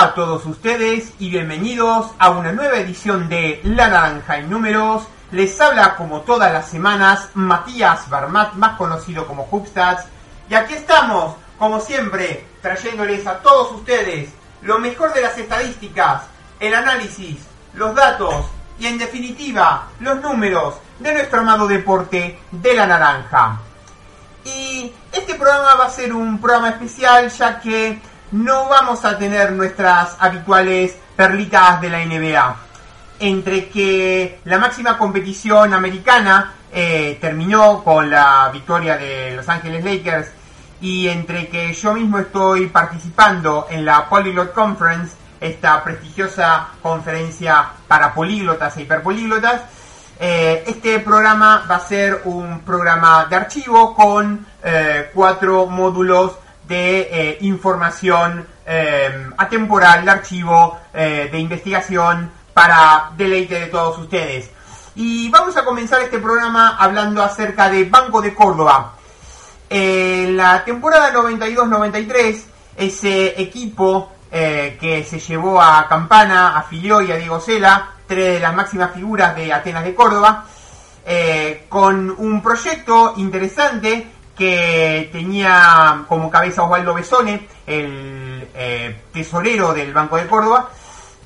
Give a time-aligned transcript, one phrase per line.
[0.00, 5.02] A todos ustedes y bienvenidos a una nueva edición de La Naranja en Números.
[5.30, 10.06] Les habla como todas las semanas Matías Barmat, más conocido como Hubstats.
[10.48, 14.30] Y aquí estamos, como siempre, trayéndoles a todos ustedes
[14.62, 16.22] lo mejor de las estadísticas,
[16.60, 17.36] el análisis,
[17.74, 18.46] los datos
[18.78, 23.60] y en definitiva los números de nuestro amado deporte de la naranja.
[24.46, 28.00] Y este programa va a ser un programa especial ya que
[28.32, 32.56] no vamos a tener nuestras habituales perlitas de la NBA.
[33.18, 40.30] Entre que la máxima competición americana eh, terminó con la victoria de Los Ángeles Lakers
[40.80, 48.14] y entre que yo mismo estoy participando en la Polyglot Conference, esta prestigiosa conferencia para
[48.14, 49.62] políglotas e hiperpolíglotas,
[50.18, 56.32] eh, este programa va a ser un programa de archivo con eh, cuatro módulos
[56.70, 64.48] de eh, información eh, atemporal, de archivo, eh, de investigación para deleite de todos ustedes.
[64.94, 68.94] Y vamos a comenzar este programa hablando acerca de Banco de Córdoba.
[69.68, 72.44] En la temporada 92-93,
[72.76, 78.40] ese equipo que se llevó a Campana, a Filió y a Diego Sela, tres de
[78.40, 80.44] las máximas figuras de Atenas de Córdoba,
[81.68, 84.06] con un proyecto interesante
[84.40, 90.70] que tenía como cabeza Osvaldo Besone, el eh, tesorero del Banco de Córdoba,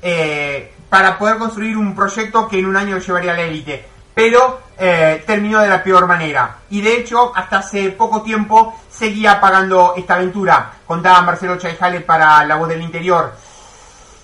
[0.01, 3.85] eh, para poder construir un proyecto que en un año llevaría a la élite.
[4.13, 6.57] Pero eh, terminó de la peor manera.
[6.69, 10.73] Y de hecho, hasta hace poco tiempo seguía pagando esta aventura.
[10.85, 13.33] Contaba Marcelo Chaijale para La Voz del Interior.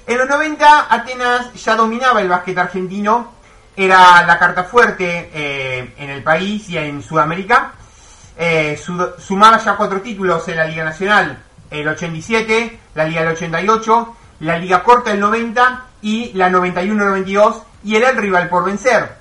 [0.06, 3.36] En los 90, Atenas ya dominaba el básquet argentino.
[3.74, 7.76] Era la carta fuerte en el país y en Sudamérica
[8.38, 8.80] eh,
[9.18, 14.58] sumaba ya cuatro títulos en la Liga Nacional, el 87, la Liga del 88, la
[14.58, 19.18] Liga Corta del 90 y la 91-92 y era el rival por vencer.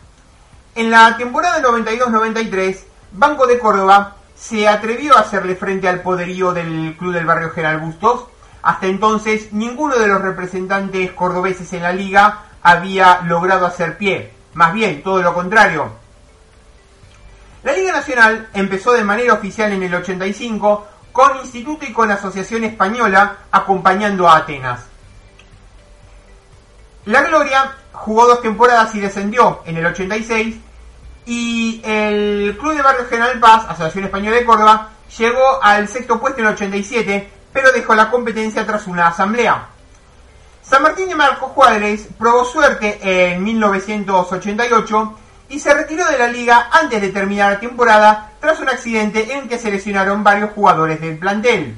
[0.74, 2.78] En la temporada 92-93,
[3.12, 7.78] Banco de Córdoba se atrevió a hacerle frente al poderío del Club del Barrio General
[7.80, 8.26] Bustos.
[8.62, 14.32] Hasta entonces, ninguno de los representantes cordobeses en la liga había logrado hacer pie.
[14.54, 15.99] Más bien, todo lo contrario.
[17.62, 22.64] La Liga Nacional empezó de manera oficial en el 85 con Instituto y con Asociación
[22.64, 24.80] Española acompañando a Atenas.
[27.04, 30.56] La Gloria jugó dos temporadas y descendió en el 86
[31.26, 36.40] y el Club de Barrio General Paz, Asociación Española de Córdoba, llegó al sexto puesto
[36.40, 39.66] en el 87 pero dejó la competencia tras una asamblea.
[40.62, 45.18] San Martín de Marcos Juárez probó suerte en 1988
[45.50, 49.48] y se retiró de la liga antes de terminar la temporada tras un accidente en
[49.48, 51.76] que se lesionaron varios jugadores del plantel.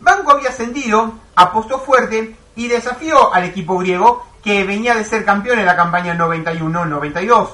[0.00, 5.60] Banco había ascendido, apostó fuerte y desafió al equipo griego que venía de ser campeón
[5.60, 7.48] en la campaña 91-92.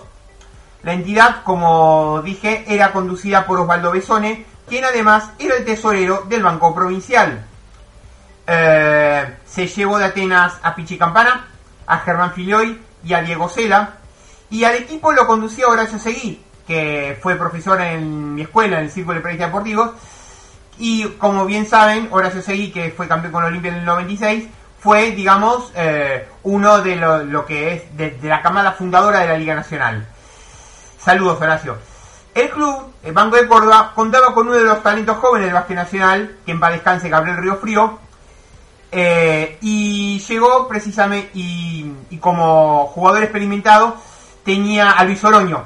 [0.83, 6.43] La entidad, como dije, era conducida por Osvaldo Besone, quien además era el tesorero del
[6.43, 7.45] Banco Provincial.
[8.47, 11.47] Eh, se llevó de Atenas a Pichi Campana,
[11.87, 13.98] a Germán Filioy y a Diego Sela,
[14.51, 18.91] y al equipo lo conducía Horacio Seguí, que fue profesor en mi escuela, en el
[18.91, 19.91] Círculo de Periodistas Deportivos.
[20.79, 24.49] Y como bien saben, Horacio Seguí, que fue campeón con Olimpia en el 96,
[24.79, 29.55] fue, digamos, eh, uno de lo, que es de, la camada fundadora de la Liga
[29.55, 30.07] Nacional.
[30.99, 31.77] Saludos, Horacio.
[32.35, 35.77] El club, el Banco de Córdoba, contaba con uno de los talentos jóvenes del básquet
[35.77, 37.99] nacional, que en paz descanse Gabriel Río Frío,
[38.93, 43.97] eh, y llegó precisamente, y como jugador experimentado,
[44.49, 45.63] tenía a Luis Oroño.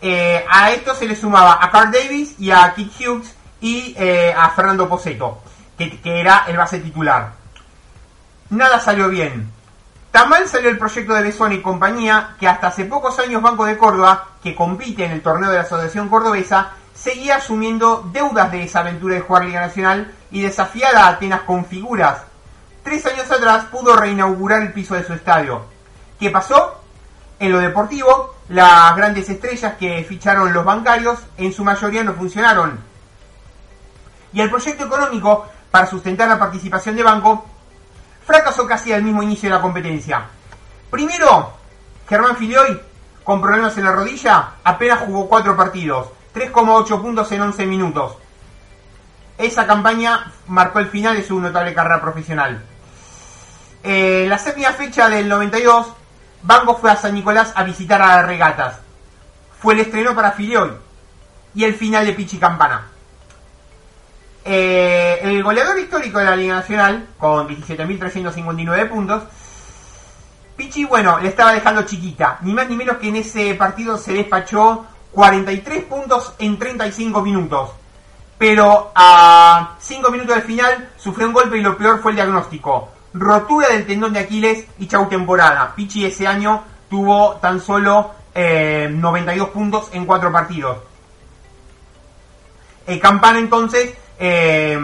[0.00, 4.32] Eh, a esto se le sumaba a Carl Davis y a Keith Hughes y eh,
[4.32, 5.42] a Fernando Poseto,
[5.76, 7.32] que, era el base titular.
[8.50, 9.50] Nada salió bien.
[10.12, 13.64] Tan mal salió el proyecto de Besón y compañía que hasta hace pocos años Banco
[13.64, 18.62] de Córdoba, que compite en el torneo de la Asociación Cordobesa, seguía asumiendo deudas de
[18.62, 22.22] esa aventura de jugar Liga Nacional y desafiar a Atenas con figuras.
[22.84, 25.64] Tres años atrás pudo reinaugurar el piso de su estadio.
[26.20, 26.79] ¿Qué pasó?
[27.40, 32.78] En lo deportivo, las grandes estrellas que ficharon los bancarios en su mayoría no funcionaron.
[34.34, 37.46] Y el proyecto económico para sustentar la participación de banco
[38.26, 40.26] fracasó casi al mismo inicio de la competencia.
[40.90, 41.54] Primero,
[42.06, 42.78] Germán Filioy,
[43.24, 48.18] con problemas en la rodilla, apenas jugó cuatro partidos, 3,8 puntos en 11 minutos.
[49.38, 52.62] Esa campaña marcó el final de su notable carrera profesional.
[53.82, 55.94] Eh, la séptima fecha del 92
[56.42, 58.80] Banco fue a San Nicolás a visitar a las regatas.
[59.58, 60.70] Fue el estreno para Filioy
[61.54, 62.86] y el final de Pichi Campana.
[64.44, 69.22] Eh, el goleador histórico de la Liga Nacional, con 17.359 puntos,
[70.56, 72.38] Pichi, bueno, le estaba dejando chiquita.
[72.42, 77.70] Ni más ni menos que en ese partido se despachó 43 puntos en 35 minutos.
[78.36, 82.90] Pero a 5 minutos del final sufrió un golpe y lo peor fue el diagnóstico.
[83.12, 85.74] Rotura del tendón de Aquiles y chau temporada.
[85.74, 90.78] Pichi ese año tuvo tan solo 92 eh, puntos en 4 partidos.
[92.86, 94.78] El Campana entonces eh,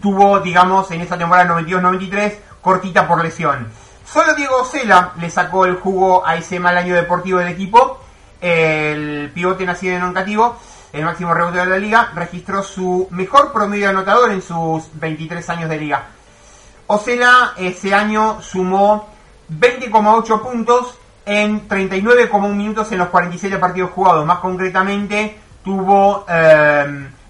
[0.00, 3.68] tuvo, digamos, en esa temporada 92-93, cortita por lesión.
[4.04, 8.00] Solo Diego Cela le sacó el jugo a ese mal año deportivo del equipo.
[8.40, 10.58] El pivote nacido en Oncativo,
[10.92, 15.70] el máximo rebote de la liga, registró su mejor promedio anotador en sus 23 años
[15.70, 16.06] de liga.
[16.92, 19.08] Ocela ese año sumó
[19.50, 24.26] 20,8 puntos en 39,1 minutos en los 47 partidos jugados.
[24.26, 26.26] Más concretamente, tuvo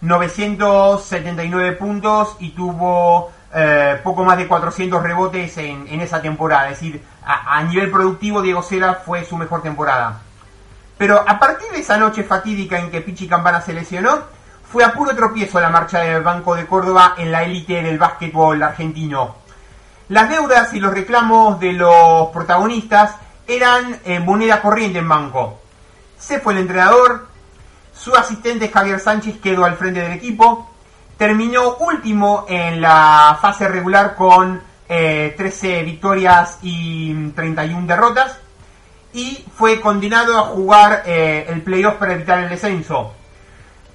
[0.00, 6.70] 979 eh, puntos y tuvo eh, poco más de 400 rebotes en, esa temporada.
[6.70, 10.23] Es decir, a, nivel productivo, Diego Cela fue su mejor temporada.
[10.99, 14.25] Pero a partir de esa noche fatídica en que Pichi Campana se lesionó,
[14.64, 18.61] fue a puro tropiezo la marcha del Banco de Córdoba en la élite del básquetbol
[18.62, 19.41] argentino.
[20.12, 23.17] Las deudas y los reclamos de los protagonistas
[23.47, 25.59] eran eh, moneda corriente en banco.
[26.19, 27.29] Se fue el entrenador,
[27.94, 30.70] su asistente Javier Sánchez quedó al frente del equipo,
[31.17, 38.38] terminó último en la fase regular con 13 eh, victorias y 31 derrotas
[39.14, 43.14] y fue condenado a jugar eh, el playoff para evitar el descenso.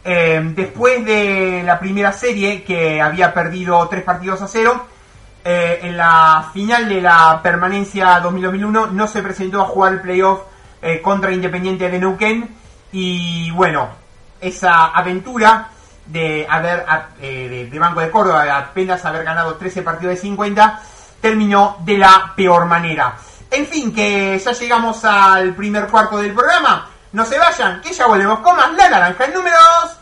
[0.03, 4.96] después de la primera serie, que había perdido 3 partidos a 0,
[5.49, 10.41] eh, en la final de la permanencia 2001 no se presentó a jugar el playoff
[10.81, 12.53] eh, contra Independiente de Neuquén
[12.91, 13.87] y bueno,
[14.41, 15.69] esa aventura
[16.05, 16.85] de haber
[17.21, 20.81] eh, de, Banco de Córdoba apenas haber ganado 13 partidos de 50
[21.21, 23.15] terminó de la peor manera.
[23.49, 26.89] En fin, que ya llegamos al primer cuarto del programa.
[27.13, 30.01] No se vayan, que ya volvemos con más La Naranja en números.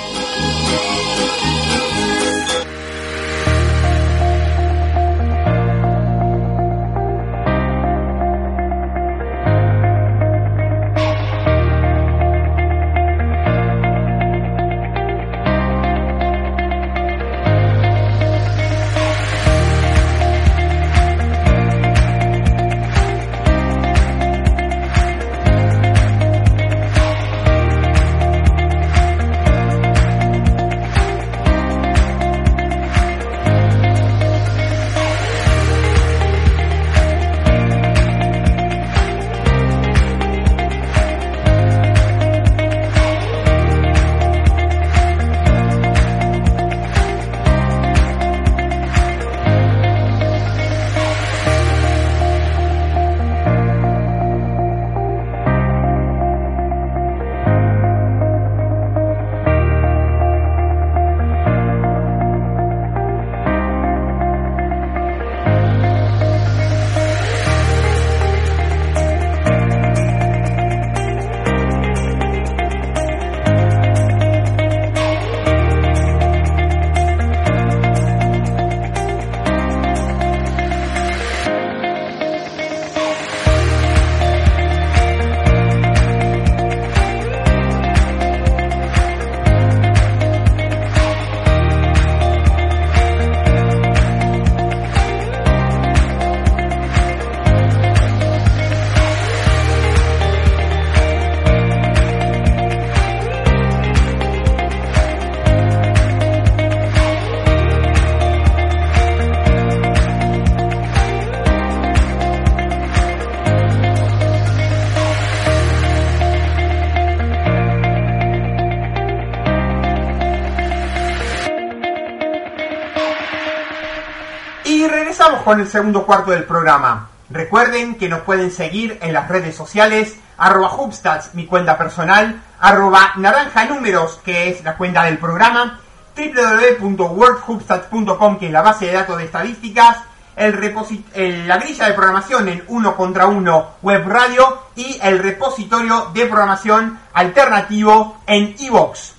[125.51, 127.09] Con el segundo cuarto del programa.
[127.29, 133.11] Recuerden que nos pueden seguir en las redes sociales, arroba Hubstats, mi cuenta personal, arroba
[133.17, 135.81] naranja números, que es la cuenta del programa,
[136.15, 139.97] www.wordhubstats.com, que es la base de datos de estadísticas,
[140.37, 146.27] el, la grilla de programación en uno contra uno web radio y el repositorio de
[146.27, 149.15] programación alternativo en iVox.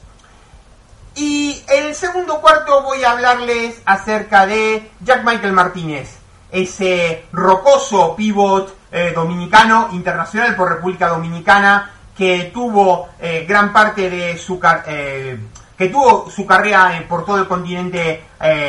[1.14, 6.16] Y el segundo cuarto voy a hablarles acerca de Jack Michael Martínez,
[6.52, 14.36] ese rocoso pivot eh, dominicano internacional por República Dominicana que tuvo eh, gran parte de
[14.36, 15.38] su eh,
[15.78, 18.24] que tuvo su carrera por todo el continente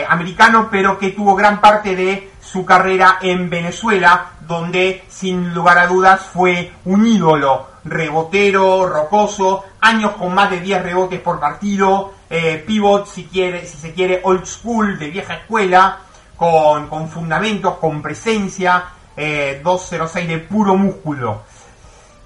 [0.08, 5.86] americano, pero que tuvo gran parte de su carrera en Venezuela, donde sin lugar a
[5.86, 12.14] dudas fue un ídolo, rebotero, rocoso, años con más de 10 rebotes por partido,
[12.66, 16.00] pivot si quiere, si se quiere, old school, de vieja escuela,
[16.90, 18.84] con, fundamentos, con presencia,
[19.16, 21.44] 206 eh, de puro músculo.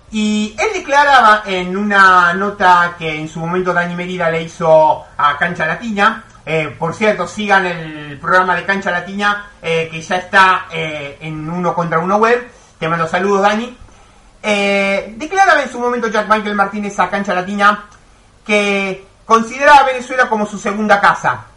[0.10, 5.38] Y él declaraba en una nota que en su momento Dani Merida le hizo a
[5.38, 10.68] Cancha Latina, eh, por cierto, sigan el programa de Cancha Latina eh, que ya está
[10.72, 12.50] eh, en uno contra uno web.
[12.80, 13.78] Te mando saludos, Dani.
[14.42, 17.84] declaraba en su momento Jack Michael Martínez a Cancha Latina
[18.46, 21.48] que consideraba a Venezuela como su segunda casa.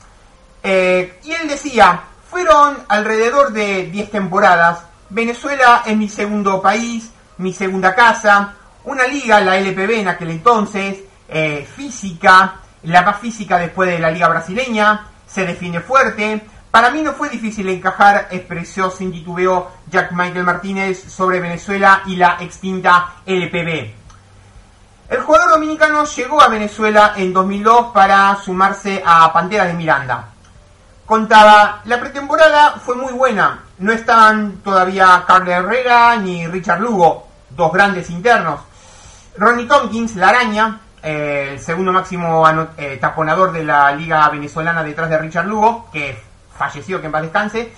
[0.63, 4.85] y él decía, fueron alrededor de 10 temporadas.
[5.09, 8.55] Venezuela es mi segundo país, mi segunda casa.
[8.85, 11.01] Una liga, la LPB en aquel entonces,
[11.75, 16.47] física, la más física después de la liga brasileña, se define fuerte.
[16.71, 22.17] Para mí no fue difícil encajar, expresó sin titubeo Jack Michael Martínez sobre Venezuela y
[22.17, 23.95] la extinta LPB.
[25.09, 30.30] El jugador dominicano llegó a Venezuela en 2002 para sumarse a Pantera de Miranda.
[31.11, 37.73] Contaba, la pretemporada fue muy buena, no estaban todavía Carlos Herrera ni Richard Lugo, dos
[37.73, 38.61] grandes internos.
[39.37, 45.19] Ronnie Tompkins, la araña, el segundo máximo eh, taponador de la liga venezolana detrás de
[45.19, 46.17] Richard Lugo, que
[46.57, 47.73] falleció, que en paz descanse.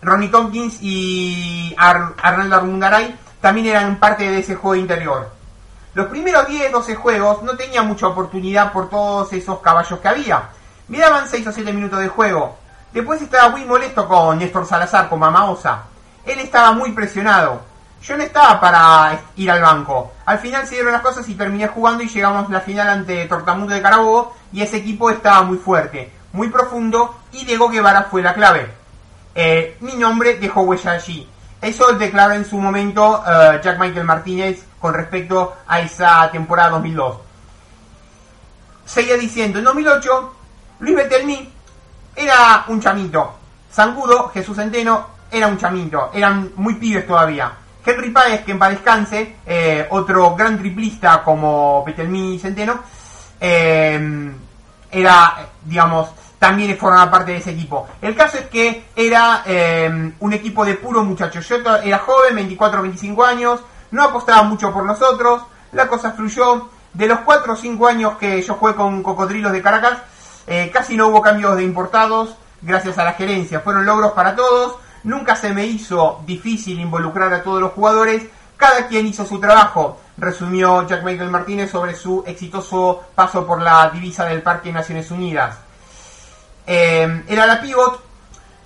[0.00, 5.30] Ronnie Tompkins y Arnaldo Armungaray también eran parte de ese juego interior.
[5.92, 10.48] Los primeros 10-12 juegos no tenía mucha oportunidad por todos esos caballos que había.
[10.88, 12.56] Me daban 6 o 7 minutos de juego.
[12.92, 15.82] Después estaba muy molesto con Néstor Salazar, con Mamaosa.
[16.24, 17.60] Él estaba muy presionado.
[18.02, 20.12] Yo no estaba para ir al banco.
[20.24, 23.26] Al final se dieron las cosas y terminé jugando y llegamos a la final ante
[23.26, 28.22] Tortamundo de Carabobo y ese equipo estaba muy fuerte, muy profundo y Diego Guevara fue
[28.22, 28.72] la clave.
[29.34, 31.28] Eh, mi nombre dejó huella allí.
[31.60, 37.16] Eso declaró en su momento eh, Jack Michael Martínez con respecto a esa temporada 2002.
[38.84, 40.34] Seguía diciendo, en 2008,
[40.80, 41.52] Luis Betelmi
[42.14, 43.34] era un chamito.
[43.70, 46.10] Sangudo, Jesús Centeno, era un chamito.
[46.12, 47.52] Eran muy pibes todavía.
[47.84, 48.76] Henry Páez, que en paz
[49.46, 52.80] eh, otro gran triplista como Betelmi Centeno,
[53.40, 54.32] eh,
[54.90, 57.88] era, digamos, también formaba parte de ese equipo.
[58.00, 61.48] El caso es que era eh, un equipo de puro muchachos.
[61.48, 65.42] Yo era joven, 24 25 años, no apostaba mucho por nosotros,
[65.72, 66.68] la cosa fluyó.
[66.92, 69.98] De los 4 o 5 años que yo jugué con Cocodrilos de Caracas,
[70.72, 73.60] casi no hubo cambios de importados, gracias a la gerencia.
[73.60, 78.24] Fueron logros para todos Nunca se me hizo difícil involucrar a todos los jugadores,
[78.56, 83.90] cada quien hizo su trabajo, resumió Jack Michael Martínez sobre su exitoso paso por la
[83.90, 85.56] divisa del Parque Naciones Unidas.
[86.66, 88.02] Eh, era la pivot,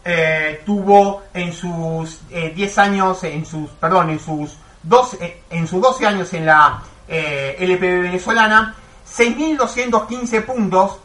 [0.05, 5.81] eh, tuvo en sus 10 eh, años, en sus, perdón, en sus, 12, en sus
[5.81, 8.75] 12 años en la LPB venezolana,
[9.07, 10.99] 6.215 puntos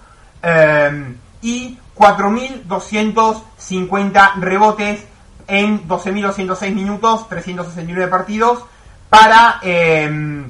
[1.41, 5.03] y 4.250 rebotes
[5.47, 8.65] en 12.206 minutos, 369 partidos,
[9.09, 10.45] para em,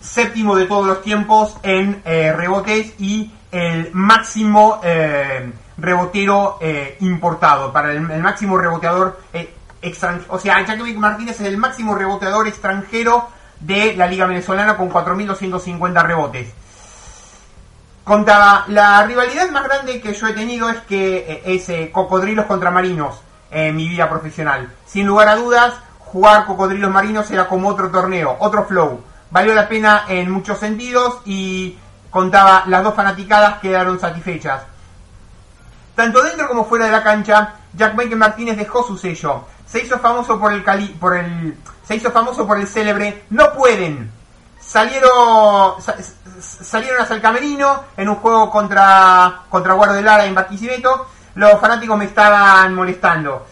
[0.00, 7.72] séptimo de todos los tiempos en eh, rebotes y el máximo em, rebotero eh, importado,
[7.72, 10.34] para el, máximo reboteador eh, extranjero.
[10.34, 13.28] O sea, Jacobic Martínez es el máximo reboteador extranjero
[13.60, 16.52] de la Liga Venezolana con 4.250 rebotes.
[18.08, 23.20] Contaba, la rivalidad más grande que yo he tenido es que es Cocodrilos contra Marinos
[23.50, 24.72] en mi vida profesional.
[24.86, 29.04] Sin lugar a dudas, jugar Cocodrilos Marinos era como otro torneo, otro flow.
[29.30, 31.76] Valió la pena en muchos sentidos y
[32.08, 34.62] contaba, las dos fanaticadas quedaron satisfechas.
[35.94, 39.44] Tanto dentro como fuera de la cancha, Jack Michael Martínez dejó su sello.
[39.66, 43.52] Se hizo famoso por el cali por el se hizo famoso por el célebre No
[43.52, 44.17] pueden.
[44.68, 45.76] Salieron
[46.40, 51.06] salieron hasta el camerino en un juego contra contra Guardo de Lara en Barquisimeto
[51.36, 53.46] los fanáticos me estaban molestando.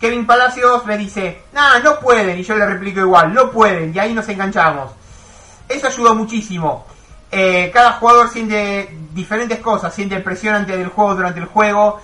[0.00, 3.98] Kevin Palacios me dice, nah, no pueden, y yo le replico igual, no pueden, y
[3.98, 4.92] ahí nos enganchamos.
[5.68, 6.86] Eso ayudó muchísimo.
[7.30, 12.00] Eh, cada jugador siente diferentes cosas, siente presión antes del juego, durante el juego.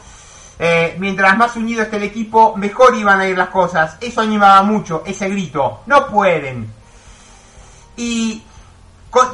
[0.59, 3.97] Eh, mientras más unido esté el equipo, mejor iban a ir las cosas.
[4.01, 5.83] Eso animaba mucho, ese grito.
[5.87, 6.73] No pueden.
[7.97, 8.43] Y,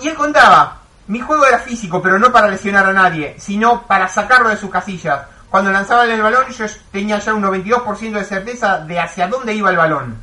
[0.02, 4.08] y él contaba, mi juego era físico, pero no para lesionar a nadie, sino para
[4.08, 5.22] sacarlo de sus casillas.
[5.50, 9.70] Cuando lanzaban el balón yo tenía ya un 92% de certeza de hacia dónde iba
[9.70, 10.16] el balón.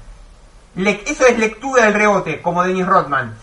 [0.75, 3.33] eso es lectura del rebote, como Dennis Rodman.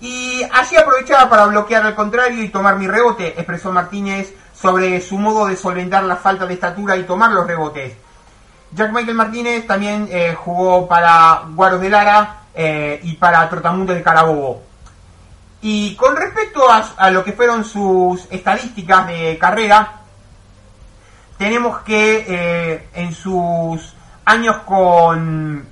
[0.00, 5.18] Y así aprovechaba para bloquear al contrario y tomar mi rebote, expresó Martínez sobre su
[5.18, 7.94] modo de solventar la falta de estatura y tomar los rebotes.
[8.72, 14.02] Jack Michael Martínez también eh, jugó para Guaros de Lara eh, y para Trotamundos de
[14.02, 14.69] Carabobo.
[15.62, 20.00] Y con respecto a, lo que fueron sus estadísticas de carrera,
[21.36, 23.94] tenemos que eh, en sus
[24.24, 25.66] años con,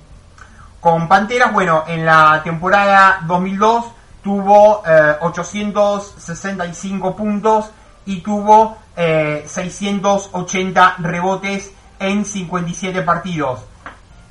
[0.79, 3.85] con Panteras, bueno, en la temporada 2002
[4.23, 4.83] tuvo
[5.21, 7.71] 865 eh, puntos
[8.05, 13.61] y tuvo 680 eh, rebotes en 57 partidos.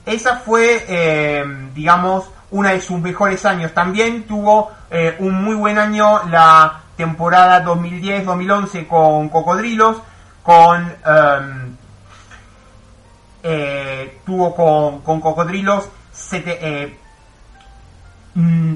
[0.07, 1.45] Esa fue,
[1.75, 3.75] digamos, una de sus mejores años.
[3.75, 4.71] También tuvo
[5.19, 9.99] un muy buen año la temporada 2010-2011 con Cocodrilos,
[10.43, 11.77] con em,
[13.43, 16.99] eh, tuvo con, con cocodrilos sete, eh,
[18.35, 18.75] mm,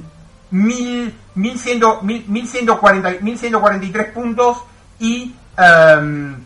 [0.53, 4.59] mil, 1143 puntos
[5.01, 6.37] y um,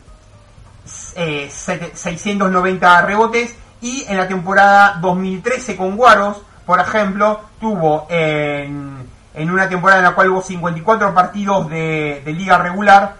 [1.15, 9.07] eh, 690 rebotes y en la temporada 2013 con Guaros, por ejemplo, tuvo en,
[9.38, 13.16] una temporada en la cual hubo 54 partidos de, de liga regular,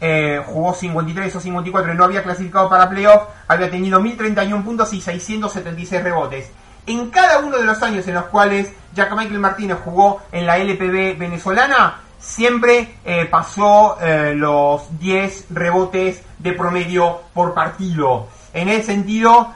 [0.00, 4.92] eh, jugó 53 o 54 y no había clasificado para playoff, había tenido 1031 puntos
[4.92, 6.50] y 676 rebotes.
[6.86, 10.58] En cada uno de los años en los cuales Jack Michael Martínez jugó en la
[10.58, 18.28] LPB venezolana, siempre eh, pasó eh, los 10 rebotes de promedio por partido.
[18.52, 19.54] En ese sentido,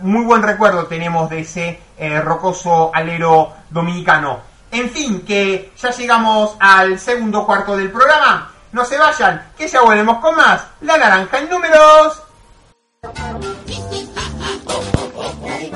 [0.00, 1.80] muy buen recuerdo tenemos de ese
[2.22, 4.40] rocoso alero dominicano.
[4.70, 8.52] En fin, que ya llegamos al segundo cuarto del programa.
[8.72, 10.62] No se vayan, que ya volvemos con más.
[10.82, 12.22] La naranja en números.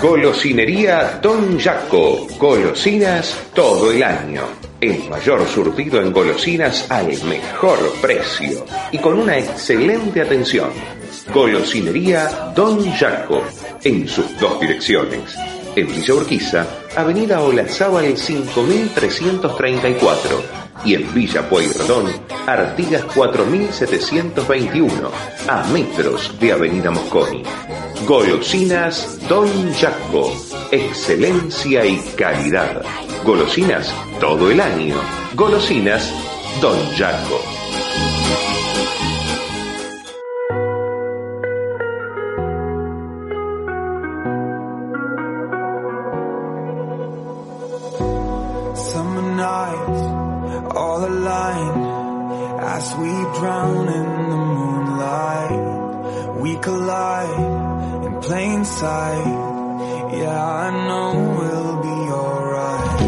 [0.01, 2.27] Golosinería Don Jaco.
[2.39, 4.43] Golosinas todo el año.
[4.81, 10.71] El mayor surtido en golosinas al mejor precio y con una excelente atención.
[11.33, 13.43] Golosinería Don Jaco.
[13.85, 15.35] En sus dos direcciones.
[15.75, 22.11] En Villa Urquiza, Avenida Olazábal 5334 y en Villa Pueyrredón,
[22.47, 25.11] Artigas 4721,
[25.49, 27.43] a metros de Avenida Mosconi.
[28.07, 30.31] Golosinas Don Jaco,
[30.71, 32.83] excelencia y calidad.
[33.25, 34.97] Golosinas todo el año.
[35.35, 36.13] Golosinas
[36.61, 37.62] Don Jaco.
[58.83, 63.01] Yeah, I know we'll be alright.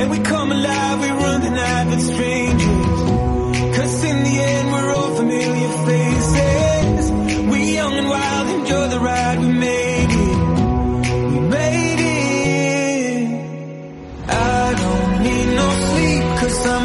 [0.00, 3.76] And we come alive, we run the night with strangers.
[3.76, 7.10] Cause in the end, we're all familiar faces.
[7.48, 10.36] We young and wild, enjoy the ride, we made it.
[11.30, 13.28] We made it.
[14.30, 16.83] I don't need no sleep, cause I'm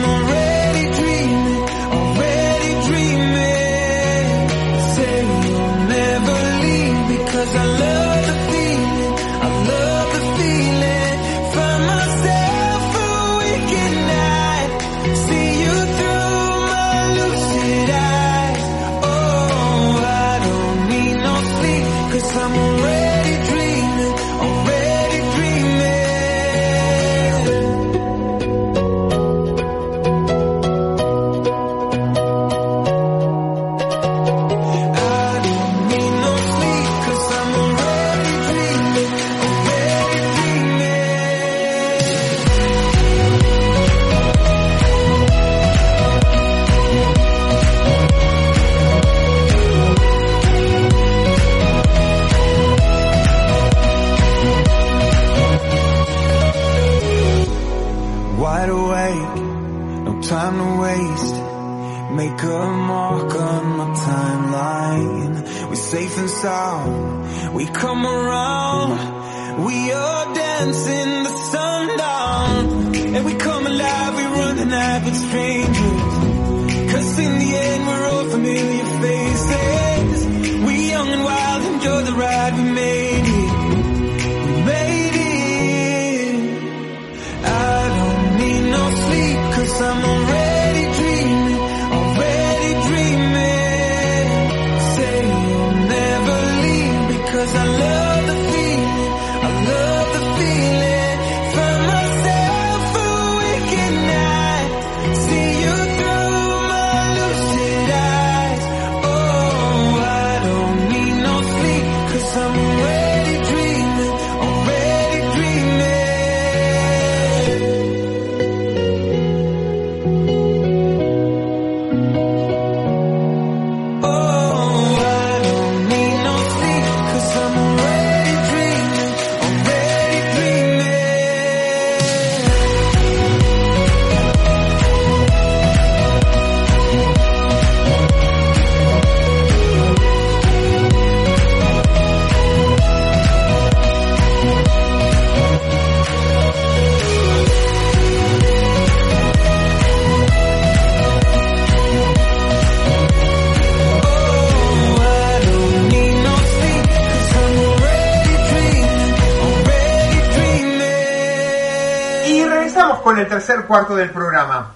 [163.70, 164.72] cuarto del programa.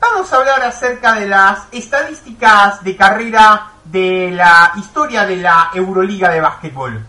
[0.00, 6.30] Vamos a hablar acerca de las estadísticas de carrera de la historia de la Euroliga
[6.30, 7.04] de básquetbol.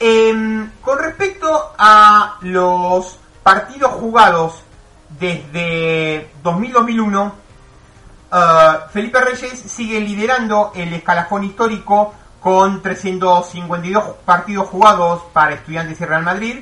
[0.00, 4.62] Em, con respecto a los partidos jugados
[5.10, 7.34] desde 2000-2001,
[8.32, 16.04] eh, Felipe Reyes sigue liderando el escalafón histórico con 352 partidos jugados para Estudiantes y
[16.06, 16.60] Real Madrid,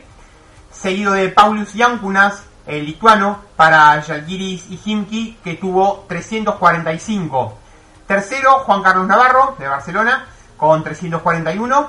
[0.73, 7.59] seguido de Paulus Yankunas, el lituano, para Žalgiris y Himki, que tuvo 345.
[8.07, 10.26] Tercero, Juan Carlos Navarro, de Barcelona,
[10.57, 11.88] con 341.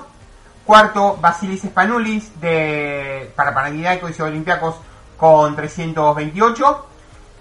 [0.65, 4.75] Cuarto, Basilis Spanulis, de, para Panathinaikos y Olympiacos,
[5.17, 6.85] con 328.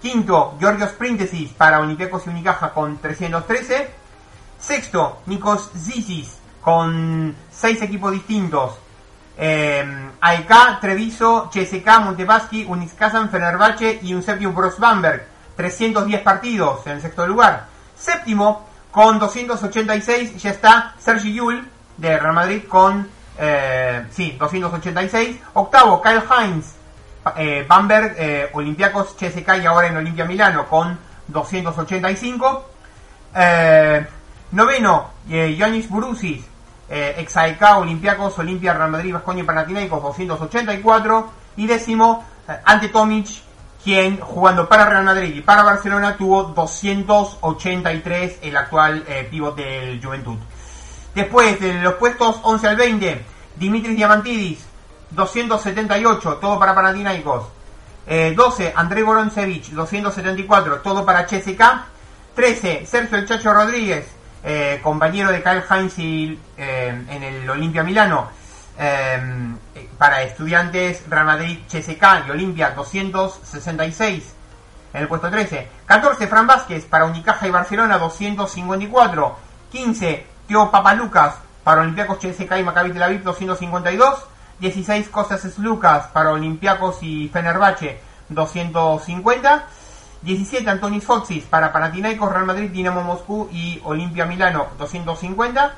[0.01, 3.89] Quinto, Georgios Príntesis, para Olympiacos y Unicaja, con 313.
[4.59, 8.77] Sexto, Nikos Zisis, con seis equipos distintos.
[9.37, 15.25] Eh, AEK, Treviso, CSK, Montepaschi, Uniskazan, Fenerbahce y un séptimo Bros Bamberg.
[15.55, 17.65] 310 partidos en el sexto lugar.
[17.97, 25.39] Séptimo, con 286, ya está Sergi Yul, de Real Madrid, con eh, sí, 286.
[25.53, 26.75] Octavo, Kyle Hines,
[27.35, 30.97] eh, Bamberg, eh, Olympiacos, CSK y ahora en Olimpia Milano, con
[31.27, 32.69] 285.
[33.35, 34.05] Eh,
[34.51, 36.45] noveno, Yanis Burusis,
[36.89, 41.31] eh, ex AEK, Olympiacos, Olimpia, Real Madrid, Vascoña y Panathinaikos, 284.
[41.57, 43.27] Y décimo, eh, Ante Tomic,
[43.83, 50.03] quien jugando para Real Madrid y para Barcelona tuvo 283, el actual eh, pívot del
[50.03, 50.37] Juventud.
[51.15, 54.65] Después de los puestos 11 al 20, Dimitris Diamantidis,
[55.11, 57.47] 278, todo para Panathinaikos.
[58.05, 61.61] Eh, 12, André Boronsevich, 274, todo para CSK.
[62.35, 64.05] 13, Sergio El Chacho Rodríguez,
[64.49, 68.29] eh, compañero de Kyle Heinz y, eh, en el Olimpia Milano.
[68.79, 74.35] eh, para estudiantes Real Madrid, CSK y Olimpia, 266
[74.93, 75.67] en el puesto 13.
[75.85, 79.37] 14, Fran Vázquez para Unicaja y Barcelona, 254.
[79.71, 84.27] 15, Teo Papalucas para Olympiacos, CSK y Maccabi Tel Aviv, 252.
[84.59, 89.67] 16, Costas Lucas para Olympiacos y Fenerbahce, 250.
[90.27, 95.73] 17, Antonis Foxis para Panathinaikos, Real Madrid, Dinamo Moscú y Olimpia Milano, 250.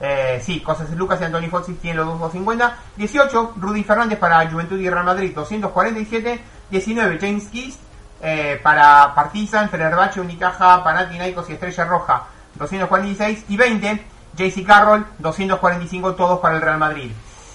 [0.00, 2.76] Eh, sí, Cosas Lucas y Anthony Foxis tienen los dos 250.
[2.96, 6.38] 18, Rudy Fernández para Juventud y Real Madrid, 247.
[6.70, 7.78] 19, James Keys
[8.20, 13.46] eh, para Partizan, Fenerbahce, Unicaja, Panathinaikos y Estrella Roja, 246.
[13.48, 14.04] Y 20,
[14.36, 17.10] JC Carroll, 245, todos para el Real Madrid.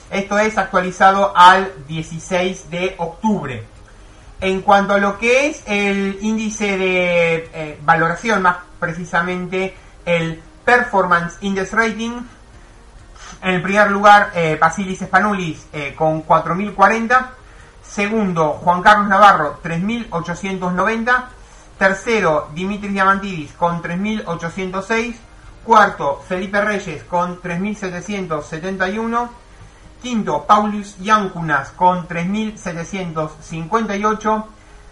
[0.10, 3.73] Esto es actualizado al 16 de octubre.
[4.42, 11.38] En cuanto a lo que es el índice de eh, valoración, más precisamente el Performance
[11.42, 12.22] Index Rating,
[13.42, 17.32] en el primer lugar eh, Basilis Spanulis eh, con 4040,
[17.84, 21.30] segundo Juan Carlos Navarro 3890,
[21.78, 25.18] tercero Dimitris Diamantidis con 3806,
[25.64, 29.43] cuarto Felipe Reyes con 3771,
[30.04, 34.48] quinto Paulus Yankunas con 3758,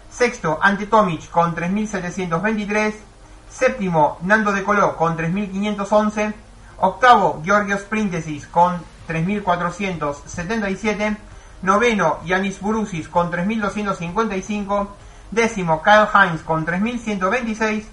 [0.08, 2.98] sexto Ante Tomic con 3723,
[3.46, 6.32] Séptimo, Nando de Coló con 3.511.
[6.78, 11.18] Octavo, Georgios Príntesis con 3.477.
[11.60, 14.88] Noveno, Yanis Burusis con 3.255.
[15.30, 17.84] Décimo, Kyle Hines con 3.126.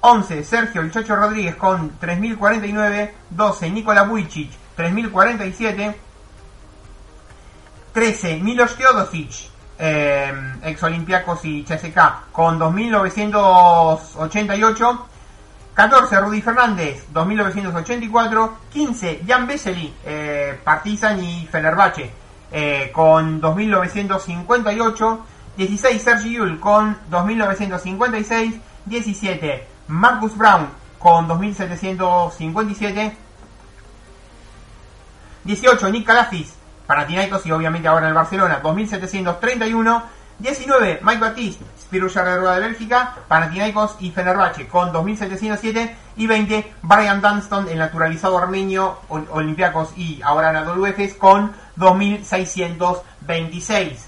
[0.00, 3.12] 11, Sergio El Rodríguez con 3.049.
[3.30, 6.03] 12, Nikola Vujicic 3.047.
[7.94, 10.32] 13, Milos Teodosic, eh,
[10.64, 15.06] ex Olympiacos y CSK, con 2.988.
[15.74, 18.50] 14, Rudy Fernández, 2.984.
[18.72, 22.10] 15, Jan Vesely, eh, Partizan y Fenerbahce,
[22.50, 25.20] eh, con 2.958.
[25.56, 28.60] 16, Sergi Yul, con 2.956.
[28.86, 33.14] 17, Marcus Brown, con 2.757.
[35.44, 36.54] 18, Nick Calafis,
[36.86, 40.02] Panathinaikos y obviamente ahora en el Barcelona, 2.731.
[40.38, 45.94] 19, Mike Batiste, Spirou de Rueda de Bélgica, Panathinaikos y Fenerbahce con 2.707.
[46.16, 53.98] Y 20, Brian Dunston, el naturalizado armenio, Olympiacos y ahora Anadolu Efes con 2.626.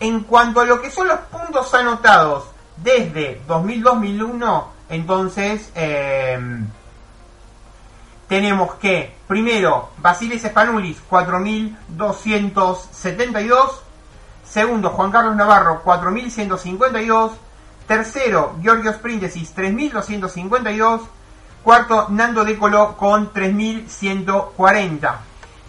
[0.00, 2.44] En cuanto a lo que son los puntos anotados
[2.76, 5.70] desde 2000-2001, entonces...
[5.74, 6.38] Eh,
[8.28, 13.80] tenemos que, primero, Basilis Spanulis, 4.272.
[14.44, 17.32] Segundo, Juan Carlos Navarro, 4.152.
[17.86, 21.00] Tercero, Giorgio Príntesis, 3.252.
[21.62, 25.14] Cuarto, Nando De Colo con 3.140.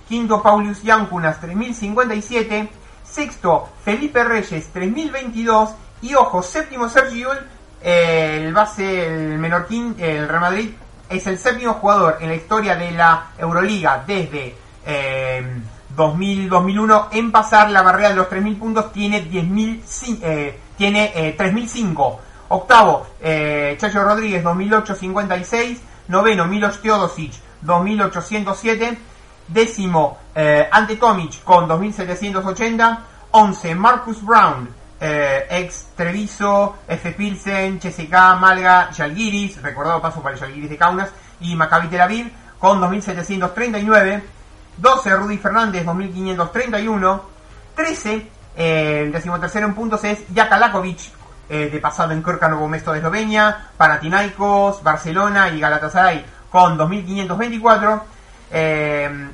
[0.07, 2.69] Quinto, Paulius Yancunas, 3.057.
[3.03, 5.75] Sexto, Felipe Reyes, 3.022.
[6.01, 7.29] Y ojo, séptimo, Sergio
[7.85, 10.71] el base, el menorquín, el Real Madrid,
[11.09, 14.55] es el séptimo jugador en la historia de la Euroliga desde
[15.95, 18.91] 2000-2001 eh, en pasar la barrera de los 3.000 puntos.
[18.91, 22.13] Tiene 10.000, eh, tiene 3.005.
[22.13, 23.07] Eh, Octavo,
[23.77, 25.79] Chacho Rodríguez, 2.856.
[26.07, 28.97] Noveno, Milos Teodosic, 2.807.
[29.47, 30.17] Décimo,
[30.71, 32.99] Ante Tomic con 2.780.
[33.37, 34.69] 11, Marcus Brown,
[35.05, 37.11] eh, ex Treviso, F.
[37.11, 42.31] Pilsen, CSK, Malga, Yalgiris, recordado paso para el Yalgiris de Kaunas, y Maccabi Tel Aviv,
[42.57, 44.23] con 2.739.
[44.77, 47.21] 12, Rudy Fernández, 2.531.
[47.75, 51.11] 13, eh, el decimotercero en puntos es Jaka Lakovic,
[51.49, 58.01] eh, de pasado en Novo Mesto de Eslovenia, Panathinaikos, Barcelona y Galatasaray, con 2.524.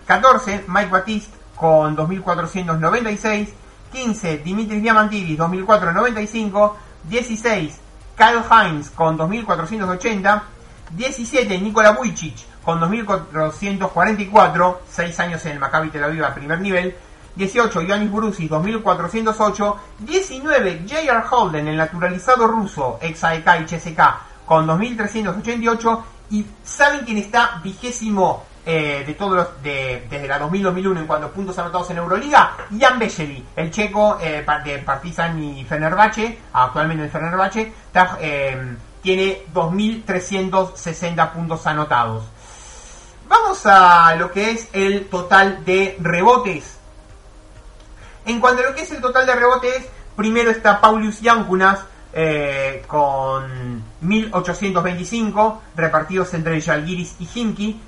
[0.05, 3.53] 14, Mike Batiste, con 2.496.
[3.91, 6.73] 15, Dimitris Diamantidis, 2004-95.
[7.03, 7.79] 16,
[8.15, 10.43] Kyle Hines con 2480.
[10.91, 16.95] 17, Nikola Vujicic con 2444, 6 años en el Maccabi Tel Aviv a primer nivel.
[17.35, 19.77] 18, Yanis Brusis, 2408.
[19.99, 21.23] 19, J.R.
[21.29, 24.01] Holden, el naturalizado ruso, ex AEK y CSK,
[24.45, 26.03] con 2388.
[26.31, 31.27] Y ¿saben quién está vigésimo eh, de todos los, de, desde la 2000-2001 en cuanto
[31.27, 37.05] a puntos anotados en Euroliga, Jan Bejeli, el checo eh, de Partizan y Fenerbahce, actualmente
[37.05, 37.73] en Fenerbahce,
[38.19, 42.23] eh, tiene 2.360 puntos anotados.
[43.27, 46.77] Vamos a lo que es el total de rebotes.
[48.27, 51.79] En cuanto a lo que es el total de rebotes, primero está Paulius Yankunas
[52.85, 57.81] con 1825 repartidos entre Jalgiris y Himki.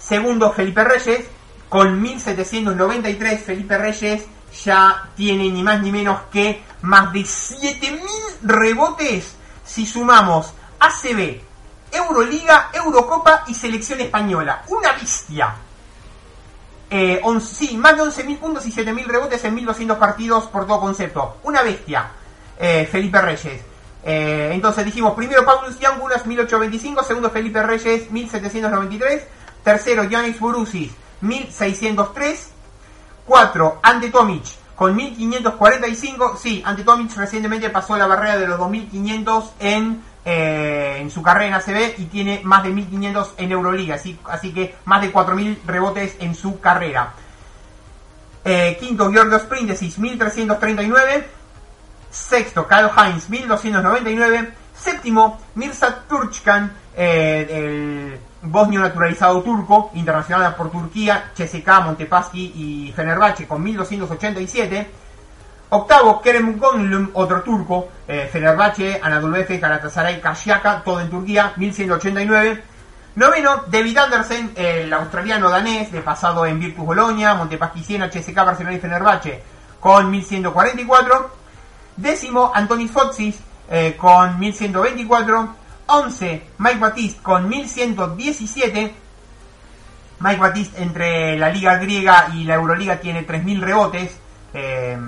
[0.00, 1.26] Segundo, Felipe Reyes,
[1.68, 3.42] con 1793.
[3.42, 4.24] Felipe Reyes
[4.64, 8.00] ya tiene ni más ni menos que más de 7000
[8.42, 11.40] rebotes si sumamos ACB,
[11.92, 14.64] Euroliga, Eurocopa y Selección Española.
[14.68, 15.54] Una bestia.
[16.92, 21.36] Eh, sí, más de 11.000 puntos y 7.000 rebotes en 1.200 partidos por todo concepto.
[21.44, 22.10] Una bestia.
[22.58, 23.62] Eh, Felipe Reyes.
[24.02, 29.26] Eh, entonces dijimos, primero Paulus Yangunas 1825, segundo Felipe Reyes 1793,
[29.62, 32.52] Tercero, Giannis Burusis, 1603.
[33.30, 34.44] 4, Ante Tomic,
[34.74, 36.36] con 1545.
[36.36, 41.46] Sí, Ante Tomic recientemente pasó la barrera de los 2500 en, eh, en su carrera
[41.46, 43.94] en ACB y tiene más de 1500 en Euroliga.
[43.94, 47.12] Así, así que más de 4000 rebotes en su carrera.
[48.44, 51.28] Eh, quinto, Georgios Príntesis, 1339.
[52.10, 54.54] Sexto, Kyle Hines, 1299.
[54.76, 63.46] Séptimo, Mirza Turchkan, eh, el bosnio naturalizado turco, internacional por Turquía, CSK, Montepaschi y Fenerbahce
[63.46, 64.90] con 1287.
[65.72, 72.64] Octavo, Kerem Gonlum, otro turco, eh, Fenerbahce, Anadolu Efes, Galatasaray, Kashiaka, todo en Turquía, 1189.
[73.14, 78.76] Noveno, David Andersen, el australiano danés, de pasado en Virtus Bologna, Montepaschi Siena, CSK, Barcelona
[78.76, 79.42] y Fenerbahce,
[79.78, 81.30] con 1144.
[81.96, 85.59] Décimo, Antonis Foxis, eh, con 1124.
[85.90, 88.94] 11, Mike Batiste con 1117.
[90.20, 94.18] Mike Batiste entre la Liga Griega y la Euroliga tiene 3000 rebotes.
[94.52, 94.98] Eh,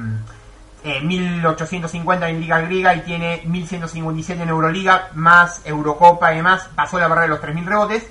[0.84, 6.68] 1850 en Liga Griega y tiene 1157 en Euroliga, más Eurocopa y demás.
[6.74, 8.06] Pasó la barrera de los 3000 rebotes.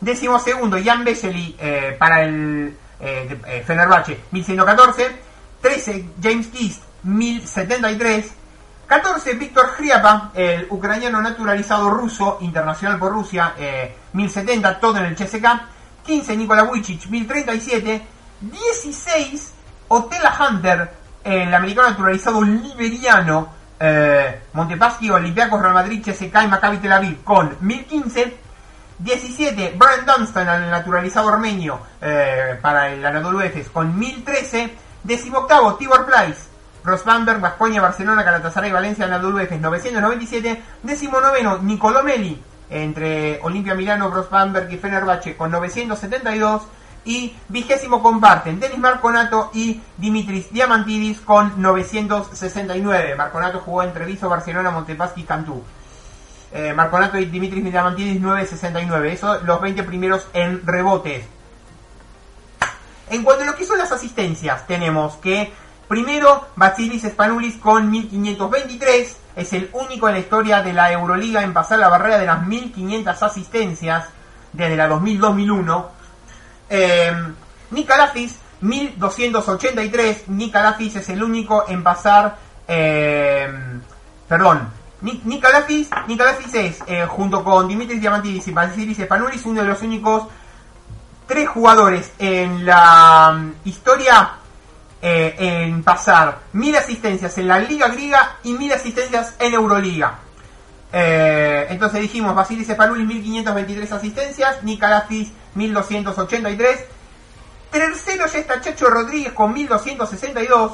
[0.00, 5.26] Décimo segundo, Jan Vesely eh, para el eh, eh, Fenerbahce, 1114.
[5.60, 8.32] 13, James Kist, 1073.
[8.86, 13.54] 14, Víctor Hriapa, el ucraniano naturalizado ruso, internacional por Rusia,
[14.12, 15.44] 1070, todo en el CSK.
[16.04, 18.06] 15, Nikola Vujicic, 1037.
[18.40, 19.54] 16,
[19.88, 20.90] Otela Hunter,
[21.24, 27.56] el americano naturalizado liberiano, eh, Montepaschi, Olympiacos, Real Madrid, CSK y Maccabi Tel Aviv con
[27.60, 28.46] 1015.
[28.98, 34.74] 17, Brian Dunstan, el naturalizado armenio, eh, para el Anadolu Efes con 1013.
[35.04, 36.48] 18, Tibor Price,
[36.86, 40.62] Ross Bamberg, Vascoña, Barcelona, Galatasaray, Valencia, Anadolu Efes 997.
[40.82, 46.62] 19, Nicolò Meli, entre Olimpia Milano, Ross Bamberg y Fenerbahce con 972
[47.04, 53.14] y vigésimo comparten Denis Marconato y Dimitris Diamantidis con 969.
[53.16, 55.62] Marconato jugó entre Viso, Barcelona, Montepaschi y Cantú.
[56.52, 59.12] Eh, Marconato y Dimitris Diamantidis 969.
[59.12, 61.26] Eso los 20 primeros en rebotes.
[63.08, 65.52] En cuanto a lo que son las asistencias, tenemos que
[65.88, 69.16] primero Basilis Spanoulis con 1523.
[69.36, 72.46] Es el único en la historia de la Euroliga en pasar la barrera de las
[72.46, 74.06] 1500 asistencias
[74.52, 75.86] desde la 2000-2001
[76.70, 77.12] eh,
[77.70, 80.28] 1283.
[80.28, 82.36] Nikalafis es el único en pasar.
[82.66, 83.48] Eh,
[84.28, 84.68] perdón.
[85.02, 85.90] Nikalafis,
[86.54, 90.24] es, eh, junto con Dimitris Diamantidis y Vasilis Spanoulis, uno de los únicos
[91.26, 94.36] tres jugadores en la um, historia
[95.08, 100.18] eh, en pasar mil asistencias en la Liga Griega y mil asistencias en Euroliga.
[100.92, 106.86] Eh, entonces dijimos Vasilis Spanoulis 1523 asistencias, Nikalafis 1283.
[107.70, 110.72] Tercero ya está Chacho Rodríguez con 1262.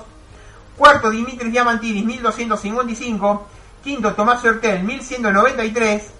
[0.78, 3.48] Cuarto Dimitris Diamantidis 1255.
[3.84, 6.10] Quinto Tomás Hurtel 1193.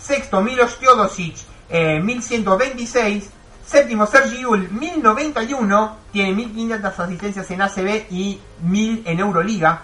[0.00, 1.36] Sexto Milos Teodosic
[1.70, 3.30] 1126.
[3.72, 5.96] Séptimo Sergi Yul 1091.
[6.12, 9.80] Tiene 1500 asistencias en ACB y 1000 en Euroliga.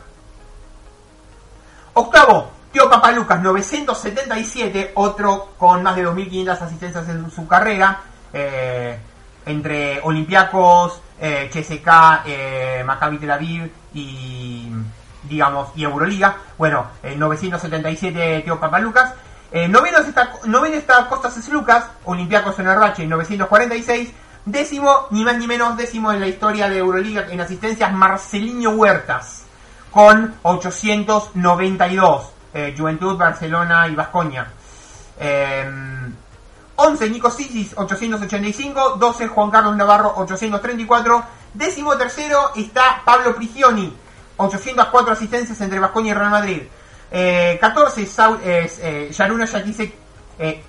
[1.95, 4.93] Octavo Teo Papalucas 977.
[4.95, 8.03] Otro con más de 2500 asistencias en su carrera.
[8.31, 8.99] Eh,
[9.47, 14.71] entre Olympiacos, eh, CSK, eh, Maccabi Tel Aviv y
[15.23, 16.37] digamos y Euroliga.
[16.59, 19.15] Bueno, 977 Teo Papalucas.
[19.69, 24.13] Noveno, está, noveno está Costas Lucas, Olympiacos en Arrache 946.
[24.45, 29.45] Décimo, ni más ni menos, décimo en la historia de Euroliga en asistencias, Marcelinho Huertas,
[29.91, 32.33] con 892.
[32.77, 34.51] Juventud, Barcelona y Vascoña.
[36.77, 43.93] 11 Nico Sisis 885, 12 Juan Carlos Navarro 834, décimo tercero está Pablo Prigioni
[44.37, 46.63] 804 asistencias entre Vascoña y Real Madrid.
[47.11, 49.51] 14 Saul, eh, Yarunas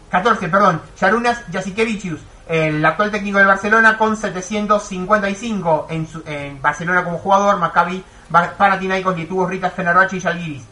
[0.09, 7.19] 14, perdón, Yarunas Jasikevičius, el actual técnico del Barcelona con 755 en, en Barcelona como
[7.19, 10.63] jugador, Maccabi, Paratinaicos, Lietuvos, Ritas, Fenerbahce y Yalgiris.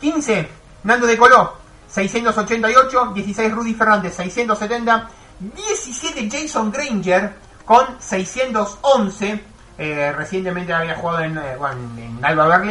[0.00, 0.48] 15
[0.84, 1.54] Nando de Coló
[1.88, 5.08] 688, 16 Rudy Fernández 670,
[5.40, 7.34] 17 Jason Granger
[7.64, 9.44] con 611,
[9.78, 11.56] eh, recientemente había jugado en, eh,
[11.96, 12.62] en, Alba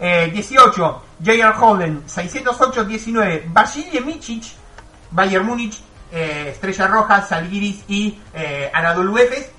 [0.00, 1.54] Berlin, 18 J.R.
[1.58, 4.44] Holden 608, 19 Basile Micic,
[5.10, 5.80] Bayern Múnich,
[6.12, 8.18] eh, Estrella Roja, Salgiris y
[8.72, 9.50] Anadolu Efes,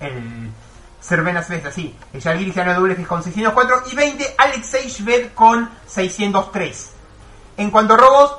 [0.00, 0.50] el
[1.00, 6.92] Cervena Svesta, sí, Salgiris y Anadolu Efes con 604 y 20 Alexei Shved con 603.
[7.56, 8.36] En cuanto a robos,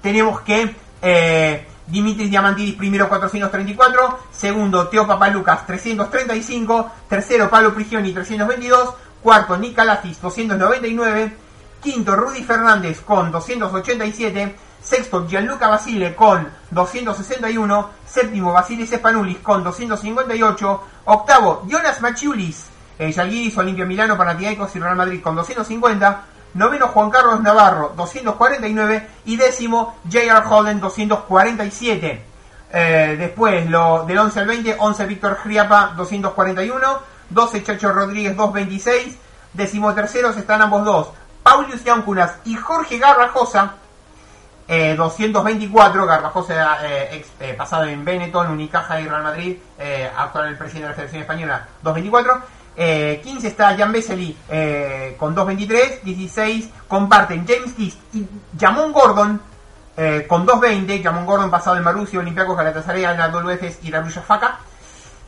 [0.00, 8.94] tenemos que eh, Dimitris Diamantidis primero 434, segundo Teo Papalucas 335, tercero Pablo Prigioni 322,
[9.26, 11.36] cuarto Nicolafis 299,
[11.80, 20.82] quinto Rudy Fernández con 287, sexto Gianluca Basile con 261, séptimo Basilis Espanulis con 258,
[21.06, 22.66] octavo Jonas Machiulis,
[22.96, 26.22] eh, Yalgiris, Olimpia Milano, Panathinaikos y Real Madrid con 250,
[26.54, 30.46] noveno Juan Carlos Navarro 249 y décimo J.R.
[30.48, 32.24] Holden 247.
[32.72, 39.16] Eh, después lo, del 11 al 20, 11 Víctor Griapa 241, 12 Chacho Rodríguez 226,
[39.52, 41.08] décimo terceros están ambos dos,
[41.42, 43.74] Paulius Yancunas y Jorge Garrajosa
[44.68, 49.56] 224, eh, Garbajosa eh, eh, pasado en Benetton, Unicaja y Real Madrid,
[50.16, 55.34] actual el presidente de la Federación Española 224, Eh, 15 está Jan Vesely eh, con
[55.34, 56.02] 2.23.
[56.02, 58.26] 16 comparten James Kiss y
[58.60, 59.40] Jamon Gordon
[59.96, 61.02] eh, con 2.20.
[61.02, 64.58] Jamon Gordon pasado en Marusio, Olympiacos, Galatasaray, Anadolu Efes y Rarulla Faca.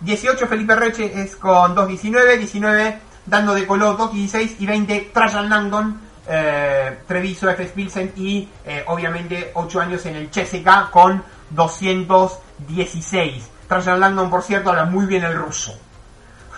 [0.01, 2.39] 18 Felipe Reche es con 2.19.
[2.39, 6.09] 19 dando de color 2.16 y 20 Trajan Langdon.
[6.31, 7.65] Eh, Treviso, F.
[7.67, 13.51] Pilsen y eh, obviamente 8 años en el CSK con 216.
[13.67, 15.75] Trajan Langdon, por cierto, habla muy bien el ruso.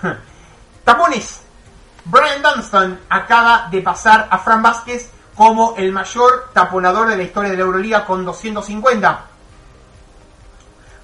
[0.85, 1.43] Tapones.
[2.05, 7.51] Brian Dunstan acaba de pasar a Fran Vázquez como el mayor taponador de la historia
[7.51, 9.30] de la Euroliga con 250.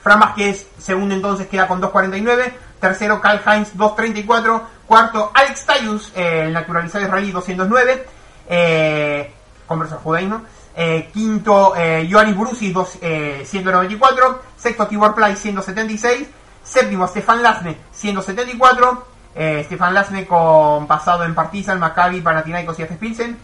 [0.07, 2.53] Fran Vázquez, segundo entonces, queda con 2.49.
[2.79, 4.63] Tercero, Kyle Heinz, 2.34.
[4.87, 8.07] Cuarto, Alex Tayus, eh, el naturalizado israelí, 209.
[8.49, 9.35] Eh,
[9.67, 10.43] converso judaísmo.
[10.77, 14.43] Eh, quinto, eh, Ioannis Brusi, dos, eh, 194.
[14.57, 16.29] Sexto, Tibor Play, 176.
[16.63, 19.09] Séptimo, Stefan Lasne, 174.
[19.35, 22.95] Eh, Stefan Lasne con pasado en Partizan, Maccabi, Panathinaikos y F.
[22.95, 23.37] Pilsen.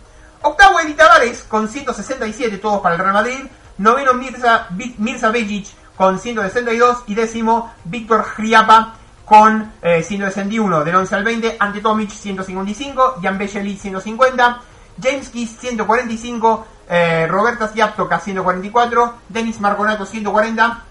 [0.43, 3.47] Octavo, Eddie Tavares con 167, todos para el Real Madrid.
[3.79, 7.05] Noveno, Mirza, Mirza Bejic con 162.
[7.07, 8.95] Y décimo, Víctor Griapa
[9.25, 10.83] con eh, 161.
[10.83, 13.15] Del 11 al 20, Ante Tomic 155.
[13.23, 14.61] Jan Becheli 150.
[15.01, 16.67] James Kiss 145.
[16.89, 19.15] Eh, Roberta Siaptoca 144.
[19.29, 20.87] Denis Marconato 140.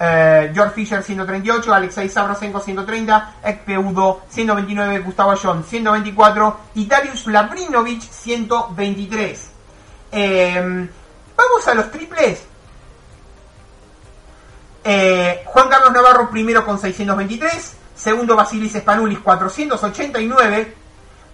[0.00, 7.26] Eh, George Fisher 138, Alexei Sabrasenko 130, Ekpe Udo 129, Gustavo John 124 y Darius
[7.26, 9.50] Labrinovic 123.
[10.12, 10.88] Eh,
[11.36, 12.48] vamos a los triples.
[14.90, 20.74] Eh, Juan Carlos Navarro primero con 623, segundo Basilis Spanulis 489,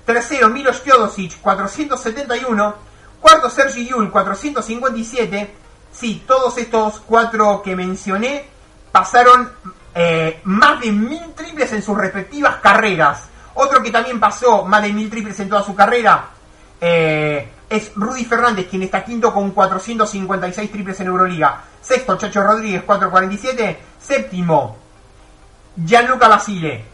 [0.05, 2.75] tercero Milos Teodosic 471,
[3.21, 5.55] cuarto Sergi Yul 457.
[5.93, 8.45] Sí, todos estos cuatro que mencioné
[8.91, 9.53] pasaron
[9.95, 13.29] eh, más de mil triples en sus respectivas carreras.
[13.55, 16.29] Otro que también pasó más de mil triples en toda su carrera
[16.81, 21.63] eh, es Rudy Fernández, quien está quinto con 456 triples en Euroliga.
[21.85, 23.79] Sexto, Chacho Rodríguez, 447.
[24.01, 24.77] Séptimo,
[25.77, 26.85] Gianluca Basile,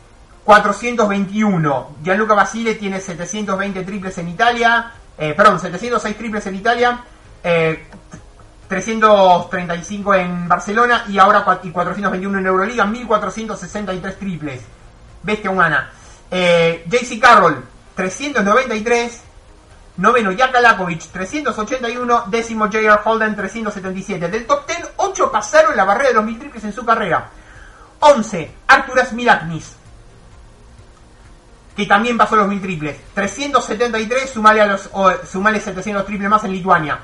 [0.45, 1.97] 421.
[2.03, 4.93] Gianluca Basile tiene 720 triples en Italia.
[5.19, 7.01] eh, perdón, 706 triples en Italia.
[7.45, 7.87] eh,
[8.69, 14.63] 335 en Barcelona y ahora cua- y 421 en Euroliga, 1463 triples.
[15.23, 15.91] Bestia humana.
[16.31, 17.65] Eh, JC Carroll,
[17.95, 19.23] 393.
[20.01, 22.25] Noveno, Jaka Lakovic, 381.
[22.29, 23.01] Décimo, J.R.
[23.05, 24.29] Holden, 377.
[24.29, 27.29] Del top 10, 8 pasaron la barrera de los mil triples en su carrera.
[28.01, 29.77] 11, Arturas Milaknis,
[31.77, 32.97] que también pasó los mil triples.
[33.13, 34.89] 373, sumale, a los,
[35.31, 36.99] sumale 700 triples más en Lituania.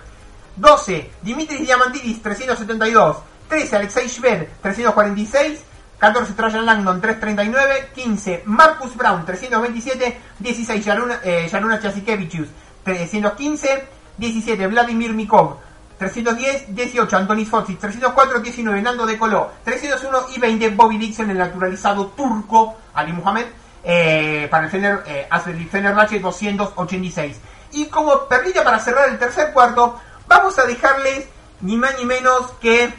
[0.57, 3.19] 12, Dimitris Diamantidis, 372.
[3.47, 5.61] 13, Alexei Shved, 346.
[5.99, 7.91] 14, Trajan Langdon, 339.
[7.95, 10.21] 15, Marcus Brown, 327.
[10.39, 12.49] 16, Yaruna, eh, Yaruna Chasikevičius,
[12.87, 13.97] 315.
[14.17, 15.57] 17, Vladimir Mikov,
[15.99, 16.75] 310.
[16.75, 18.41] 18, Antonis Fotis, 304.
[18.41, 20.19] 19, Nando De Coló, 301.
[20.35, 23.45] Y 20, Bobby Dixon, el naturalizado turco, Ali Muhammad,
[23.83, 25.29] eh, para el Fener, eh,
[25.71, 27.37] Fenerbahce, 286.
[27.73, 31.27] Y como perlita para cerrar el tercer cuarto, vamos a dejarles
[31.63, 32.95] ni más ni menos que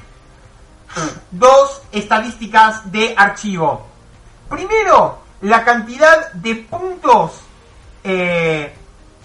[1.31, 3.87] dos estadísticas de archivo.
[4.49, 7.41] Primero, la cantidad de puntos
[8.03, 8.73] eh,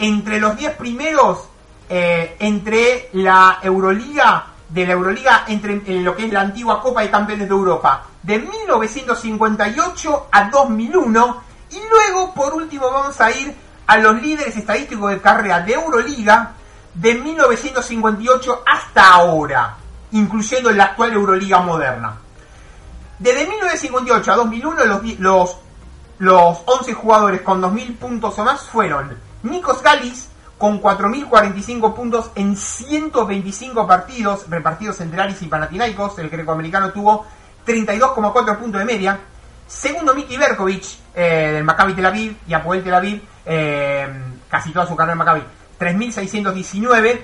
[0.02, 1.44] entre los 10 primeros
[1.88, 7.02] eh, entre la Euroliga, de la Euroliga, entre en lo que es la antigua Copa
[7.02, 11.42] de Campeones de Europa, de 1958 a 2001.
[11.70, 13.54] Y luego, por último, vamos a ir
[13.86, 16.52] a los líderes estadísticos de carrera de Euroliga
[16.94, 19.76] de 1958 hasta ahora,
[20.10, 22.16] incluyendo la actual Euroliga moderna.
[23.20, 25.56] Desde 1958 a 2001 los, los,
[26.18, 30.28] los 11 jugadores con 2.000 puntos o más fueron Nikos Galis
[30.58, 36.18] con 4.045 puntos en 125 partidos repartidos entre Aris y Panathinaikos.
[36.20, 37.26] El grecoamericano tuvo
[37.66, 39.18] 32,4 puntos de media.
[39.66, 40.84] Segundo, Miki Berkovic
[41.14, 44.06] eh, del Maccabi Tel Aviv y Apoel Tel Aviv, eh,
[44.48, 45.42] casi toda su carrera en Maccabi,
[45.80, 47.20] 3.619.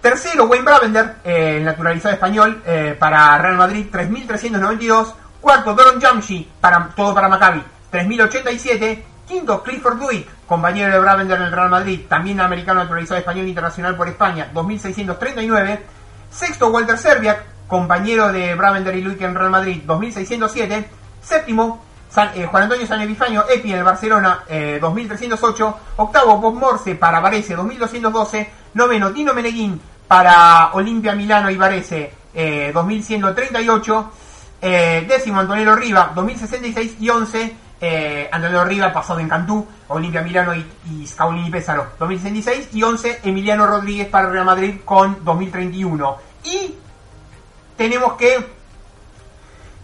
[0.00, 5.12] Tercero, Wayne Bravender, eh, naturalizado español, eh, para Real Madrid, 3.392.
[5.40, 9.15] Cuarto, Doron Jamshi, para, todo para Maccabi, 3.087.
[9.26, 13.96] Quinto, Clifford Duick, compañero de Bravender en el Real Madrid, también americano naturalizado español internacional
[13.96, 15.80] por España, 2.639.
[16.30, 20.84] Sexto, Walter Serbiak, compañero de Bravender y Luick en Real Madrid, 2.607.
[21.20, 25.76] Séptimo, San- eh, Juan Antonio San Epifanio, Epi en el Barcelona, eh, 2308.
[25.96, 28.48] Octavo, Bob Morse para Varese, 2212.
[28.74, 34.12] Noveno, Dino Meneguín para Olimpia Milano y Varese, eh, 2138.
[34.62, 36.96] Eh, décimo, Antonello Riva, 2066.
[37.00, 42.70] Y once, eh, Andalio Riva, pasado en Cantú, Olimpia Milano y, y Scaulini Pésaro 2066
[42.72, 46.16] y 11 Emiliano Rodríguez para Real Madrid con 2031.
[46.44, 46.74] Y
[47.76, 48.56] tenemos que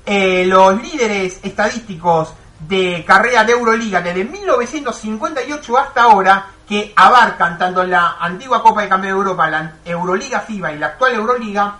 [0.04, 7.84] eh, los líderes estadísticos de carrera de Euroliga desde 1958 hasta ahora, que abarcan tanto
[7.84, 11.76] la antigua Copa de Campeones de Europa, la Euroliga FIBA y la actual Euroliga.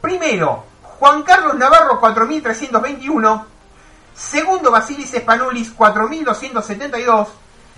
[0.00, 3.55] Primero, Juan Carlos Navarro 4321.
[4.16, 7.28] Segundo, Basilis Spanulis 4272.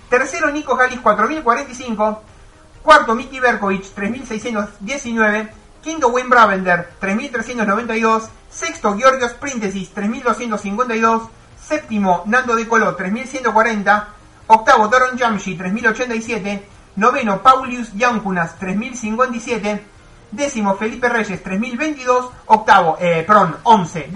[0.09, 2.23] Tercero, Nico Galis 4045.
[2.81, 5.53] Cuarto, Miki Berkovic 3619.
[5.83, 8.29] Quinto, Wayne Bravender 3392.
[8.49, 11.23] Sexto, Georgios Príntesis 3252.
[11.61, 14.09] Séptimo, Nando De Coló 3140.
[14.47, 16.69] Octavo, Doron Jamshi 3087.
[16.97, 19.85] Noveno, Paulius Yankunas 3057.
[20.31, 22.31] Décimo, Felipe Reyes 3022.
[22.47, 24.09] Octavo, eh, perdón, 11.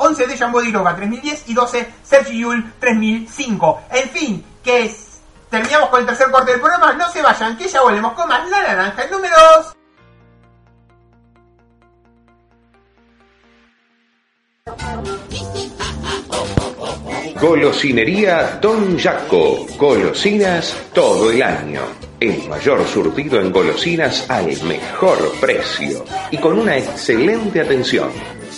[0.00, 3.82] De, 11 de Jambo 3010 y 12 Sergi Yul 3005.
[3.90, 5.20] En fin, que es,
[5.50, 6.92] terminamos con el tercer corte del programa.
[6.94, 9.76] No se vayan, que ya volvemos con más la naranja el número 2.
[17.40, 19.66] Golosinería Don Jaco.
[19.78, 21.82] Golosinas todo el año.
[22.18, 28.39] El mayor surtido en golosinas al mejor precio y con una excelente atención.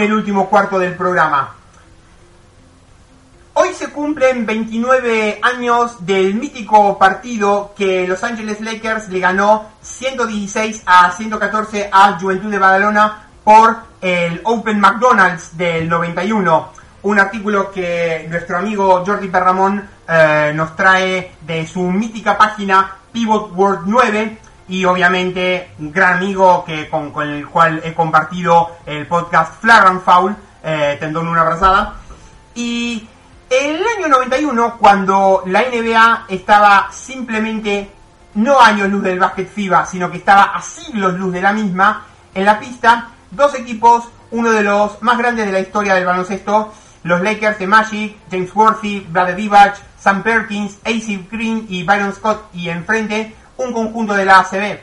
[0.00, 1.56] Con el último cuarto del programa.
[3.52, 10.84] Hoy se cumplen 29 años del mítico partido que Los Angeles Lakers le ganó 116
[10.86, 16.72] a 114 a Juventud de Badalona por el Open McDonald's del 91.
[17.02, 23.52] Un artículo que nuestro amigo Jordi Perramón eh, nos trae de su mítica página Pivot
[23.54, 24.38] World 9
[24.70, 30.36] y obviamente un gran amigo que con, el cual he compartido el podcast Flagrant Foul,
[30.62, 31.96] eh, tendón una abrazada.
[32.54, 33.08] Y
[33.50, 37.90] en el año 91, cuando la NBA estaba simplemente
[38.34, 42.06] no años luz del básquet FIBA, sino que estaba a siglos luz de la misma,
[42.32, 46.72] en la pista, dos equipos, uno de los más grandes de la historia del baloncesto,
[47.02, 52.50] los Lakers de Magic, James Worthy, Brad Divac, Sam Perkins, AC Green y Byron Scott,
[52.54, 53.34] y enfrente
[53.64, 54.78] un conjunto de la ACB.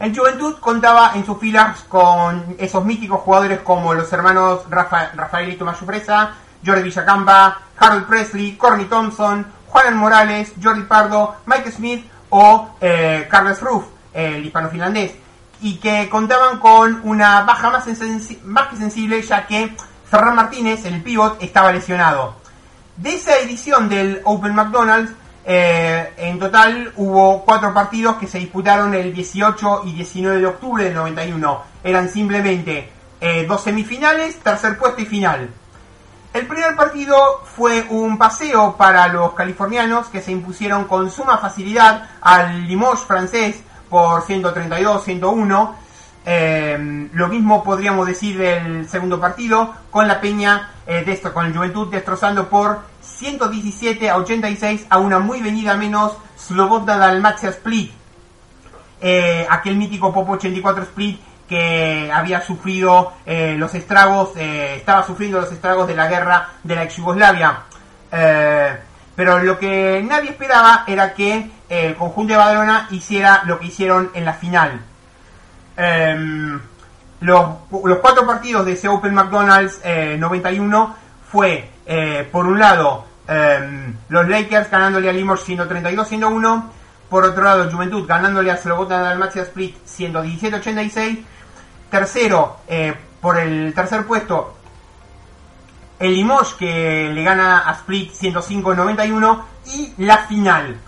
[0.00, 5.64] El Juventud contaba en sus filas con esos míticos jugadores como los hermanos Rafa, Rafaelito
[5.64, 6.34] Mayufresa,
[6.64, 13.60] Jordi Villacampa, Harold Presley, Corny Thompson, Juan Morales, Jordi Pardo, Mike Smith o eh, Carlos
[13.60, 15.12] Ruff, el hispano-finlandés,
[15.60, 17.86] y que contaban con una baja más,
[18.44, 19.76] más que sensible ya que
[20.10, 22.34] Ferran Martínez, el pivot, estaba lesionado.
[22.96, 25.12] De esa edición del Open McDonald's,
[25.44, 30.84] eh, en total hubo cuatro partidos que se disputaron el 18 y 19 de octubre
[30.84, 31.62] del 91.
[31.82, 32.90] Eran simplemente
[33.20, 35.50] eh, dos semifinales, tercer puesto y final.
[36.32, 42.08] El primer partido fue un paseo para los californianos que se impusieron con suma facilidad
[42.22, 45.74] al Limoges francés por 132-101.
[46.24, 51.44] Eh, lo mismo podríamos decir del segundo partido con la Peña, eh, de esto, con
[51.44, 52.91] el Juventud destrozando por
[53.22, 57.92] 117 a 86 a una muy venida menos Slobodna Dalmacia Split.
[59.00, 65.40] Eh, aquel mítico Popo 84 Split que había sufrido eh, los estragos, eh, estaba sufriendo
[65.40, 67.60] los estragos de la guerra de la ex Yugoslavia.
[69.14, 74.10] Pero lo que nadie esperaba era que el conjunto de Badalona hiciera lo que hicieron
[74.14, 74.80] en la final.
[75.76, 76.60] Em,
[77.20, 77.46] los,
[77.84, 80.96] los, cuatro partidos de ese Open McDonald's 91
[81.30, 81.70] fue,
[82.32, 86.70] por un lado, em, los Lakers ganándole a Limor 132-101,
[87.08, 91.24] por otro lado, Juventud ganándole a Slobodan Dalmacia Split 117-86
[91.92, 94.56] Tercero, eh, por el tercer puesto,
[95.98, 100.78] el Limoges que le gana a Split 105-91 y la final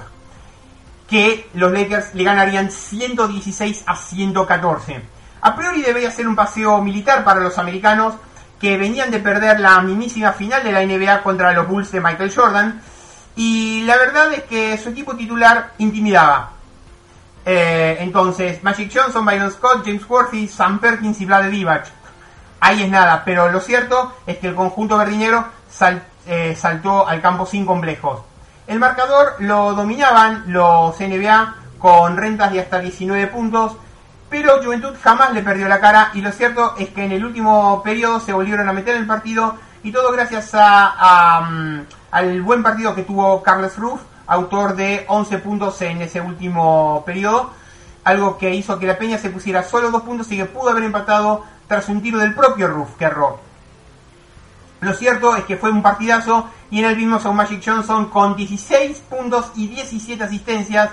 [1.07, 5.03] que los Lakers le ganarían 116 a 114.
[5.43, 8.15] A priori debería ser un paseo militar para los americanos
[8.65, 12.33] que venían de perder la mismísima final de la NBA contra los Bulls de Michael
[12.35, 12.81] Jordan
[13.37, 16.53] y la verdad es que su equipo titular intimidaba.
[17.45, 21.89] Eh, entonces, Magic Johnson, Byron Scott, James Worthy, Sam Perkins y Vlade Divac.
[22.61, 25.45] Ahí es nada, pero lo cierto es que el conjunto verdinegro
[26.27, 28.23] eh, saltó al campo sin complejos.
[28.67, 33.77] El marcador lo dominaban los NBA con rentas de hasta 19 puntos,
[34.35, 37.81] pero Juventud jamás le perdió la cara y lo cierto es que en el último
[37.85, 39.55] periodo se volvieron a meter en el partido
[39.85, 41.81] y todo gracias a, mm,
[42.11, 47.51] al buen partido que tuvo Carlos Ruff autor de 11 puntos en ese último periodo,
[48.03, 50.83] algo que hizo que la Peña se pusiera solo dos puntos y que pudo haber
[50.83, 53.39] empatado tras un tiro del propio Ruff que erró.
[54.81, 58.07] Lo cierto es que fue un partidazo y en él vimos a un Magic Johnson
[58.07, 60.91] con 16 puntos y 17 asistencias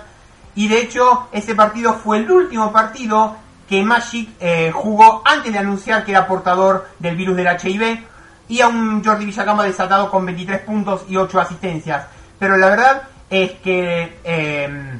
[0.55, 3.35] y de hecho ese partido fue el último partido
[3.69, 8.03] que Magic eh, jugó antes de anunciar que era portador del virus del HIV
[8.49, 12.05] y a un Jordi Villacama desatado con 23 puntos y 8 asistencias.
[12.37, 14.99] Pero la verdad es que em,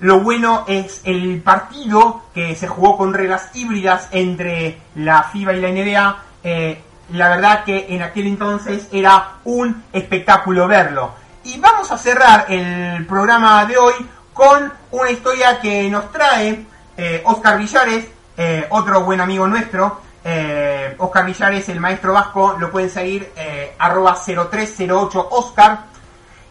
[0.00, 5.60] lo bueno es el partido que se jugó con reglas híbridas entre la FIBA y
[5.60, 6.22] la NBA.
[6.44, 6.82] Eh,
[7.12, 11.12] la verdad que en aquel entonces era un espectáculo verlo.
[11.44, 13.94] Y vamos a cerrar el programa de hoy
[14.32, 16.66] con una historia que nos trae
[16.96, 20.08] eh, Oscar Villares, eh, otro buen amigo nuestro.
[20.98, 23.32] Oscar Villares, el maestro vasco, lo pueden seguir
[23.78, 25.86] arroba 0308 Oscar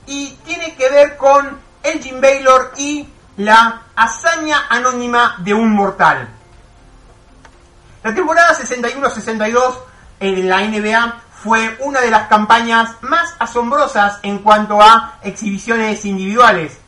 [0.07, 3.07] y tiene que ver con Elgin Baylor y
[3.37, 6.27] la hazaña anónima de un mortal.
[8.03, 9.75] La temporada 61-62
[10.19, 16.79] en la NBA fue una de las campañas más asombrosas en cuanto a exhibiciones individuales.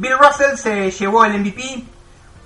[0.00, 1.84] Bill Russell se llevó el MVP,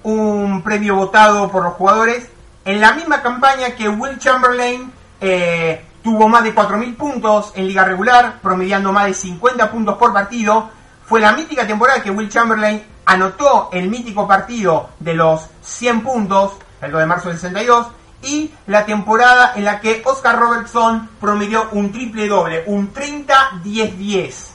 [0.02, 2.28] un premio votado por los jugadores,
[2.64, 7.84] en la misma campaña que Will Chamberlain eh, tuvo más de 4.000 puntos en liga
[7.84, 10.68] regular, promediando más de 50 puntos por partido.
[11.06, 16.54] Fue la mítica temporada que Will Chamberlain anotó el mítico partido de los 100 puntos,
[16.82, 17.86] el 2 de marzo del 62,
[18.22, 24.53] y la temporada en la que Oscar Robertson promedió un triple doble, un 30-10-10.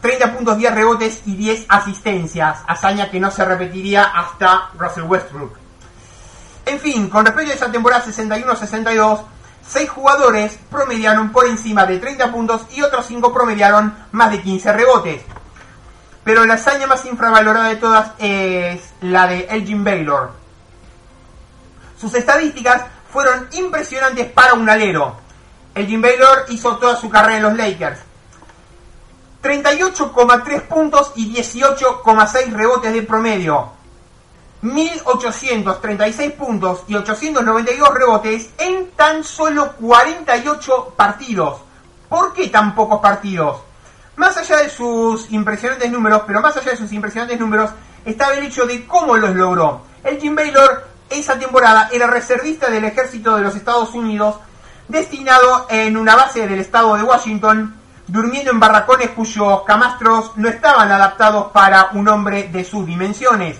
[0.00, 5.56] 30 puntos, 10 rebotes y 10 asistencias, hazaña que no se repetiría hasta Russell Westbrook.
[6.66, 9.22] En fin, con respecto a esa temporada 61-62,
[9.66, 14.72] 6 jugadores promediaron por encima de 30 puntos y otros 5 promediaron más de 15
[14.72, 15.22] rebotes.
[16.24, 20.32] Pero la hazaña más infravalorada de todas es la de Elgin Baylor.
[21.98, 25.16] Sus estadísticas fueron impresionantes para un alero.
[25.74, 28.00] Elgin Baylor hizo toda su carrera en los Lakers.
[29.42, 33.72] 38,3 puntos y 18,6 rebotes de promedio.
[34.62, 41.60] 1.836 puntos y 892 rebotes en tan solo 48 partidos.
[42.08, 43.60] ¿Por qué tan pocos partidos?
[44.16, 47.70] Más allá de sus impresionantes números, pero más allá de sus impresionantes números,
[48.04, 49.82] estaba el hecho de cómo los logró.
[50.02, 54.36] El Jim Baylor esa temporada era reservista del ejército de los Estados Unidos,
[54.88, 57.77] destinado en una base del estado de Washington,
[58.08, 63.58] durmiendo en barracones cuyos camastros no estaban adaptados para un hombre de sus dimensiones.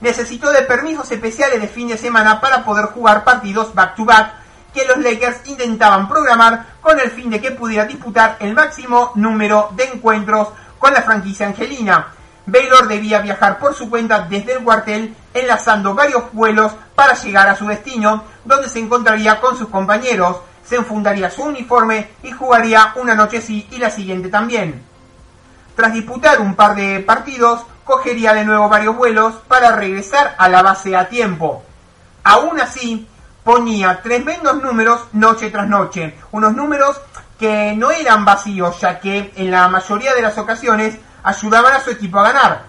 [0.00, 4.34] Necesitó de permisos especiales de fin de semana para poder jugar partidos back-to-back
[4.72, 9.70] que los Lakers intentaban programar con el fin de que pudiera disputar el máximo número
[9.74, 12.08] de encuentros con la franquicia angelina.
[12.46, 17.56] Baylor debía viajar por su cuenta desde el cuartel, enlazando varios vuelos para llegar a
[17.56, 20.38] su destino, donde se encontraría con sus compañeros,
[20.70, 24.80] se enfundaría su uniforme y jugaría una noche sí y la siguiente también.
[25.74, 30.62] Tras disputar un par de partidos, cogería de nuevo varios vuelos para regresar a la
[30.62, 31.64] base a tiempo.
[32.22, 33.08] Aún así,
[33.42, 37.00] ponía tremendos números noche tras noche, unos números
[37.36, 41.90] que no eran vacíos, ya que en la mayoría de las ocasiones ayudaban a su
[41.90, 42.62] equipo a ganar.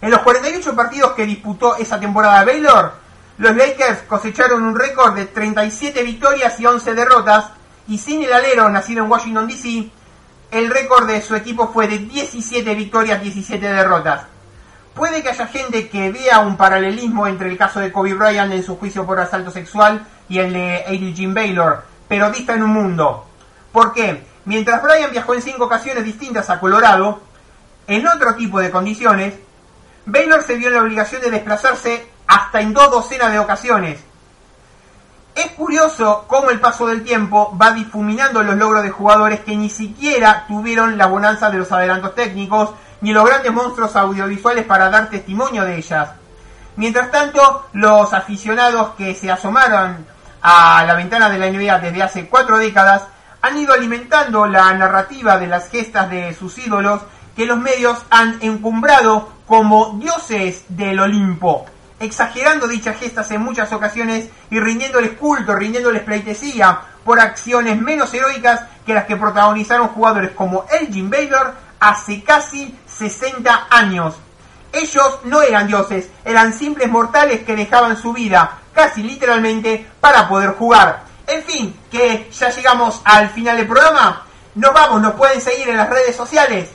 [0.00, 2.94] En los 48 partidos que disputó esa temporada Baylor,
[3.38, 7.50] los Lakers cosecharon un récord de 37 victorias y 11 derrotas,
[7.86, 9.90] y sin el alero nacido en Washington DC,
[10.50, 14.22] el récord de su equipo fue de 17 victorias, 17 derrotas.
[14.94, 18.62] Puede que haya gente que vea un paralelismo entre el caso de Kobe Bryant en
[18.62, 21.12] su juicio por asalto sexual y el de A.D.
[21.14, 23.26] Jim Baylor, pero dista en un mundo.
[23.70, 24.24] ¿Por qué?
[24.46, 27.20] Mientras Bryant viajó en cinco ocasiones distintas a Colorado,
[27.86, 29.34] en otro tipo de condiciones,
[30.06, 34.00] Baylor se vio en la obligación de desplazarse hasta en dos docenas de ocasiones.
[35.34, 39.68] Es curioso cómo el paso del tiempo va difuminando los logros de jugadores que ni
[39.68, 42.70] siquiera tuvieron la bonanza de los adelantos técnicos
[43.02, 46.08] ni los grandes monstruos audiovisuales para dar testimonio de ellas.
[46.76, 50.06] Mientras tanto, los aficionados que se asomaron
[50.40, 53.02] a la ventana de la NBA desde hace cuatro décadas
[53.42, 57.02] han ido alimentando la narrativa de las gestas de sus ídolos
[57.36, 61.66] que los medios han encumbrado como dioses del Olimpo,
[61.98, 68.62] exagerando dichas gestas en muchas ocasiones y rindiéndoles culto, rindiéndoles pleitesía por acciones menos heroicas
[68.84, 74.16] que las que protagonizaron jugadores como Elgin Baylor hace casi 60 años.
[74.72, 80.50] Ellos no eran dioses, eran simples mortales que dejaban su vida, casi literalmente, para poder
[80.50, 81.04] jugar.
[81.26, 84.26] En fin, que ya llegamos al final del programa.
[84.54, 86.70] Nos vamos, nos pueden seguir en las redes sociales.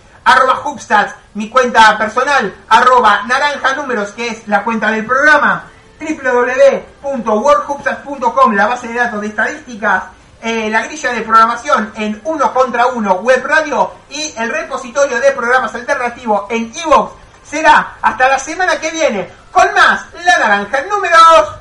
[0.63, 2.53] Hubstats, mi cuenta personal.
[2.69, 5.65] Arroba Naranja Números, que es la cuenta del programa.
[5.99, 10.03] www.worldhubstats.com, la base de datos de estadísticas.
[10.41, 15.31] Eh, la grilla de programación en uno contra uno web radio y el repositorio de
[15.33, 17.13] programas alternativos en Evox
[17.43, 21.60] será hasta la semana que viene con más La Naranja Números.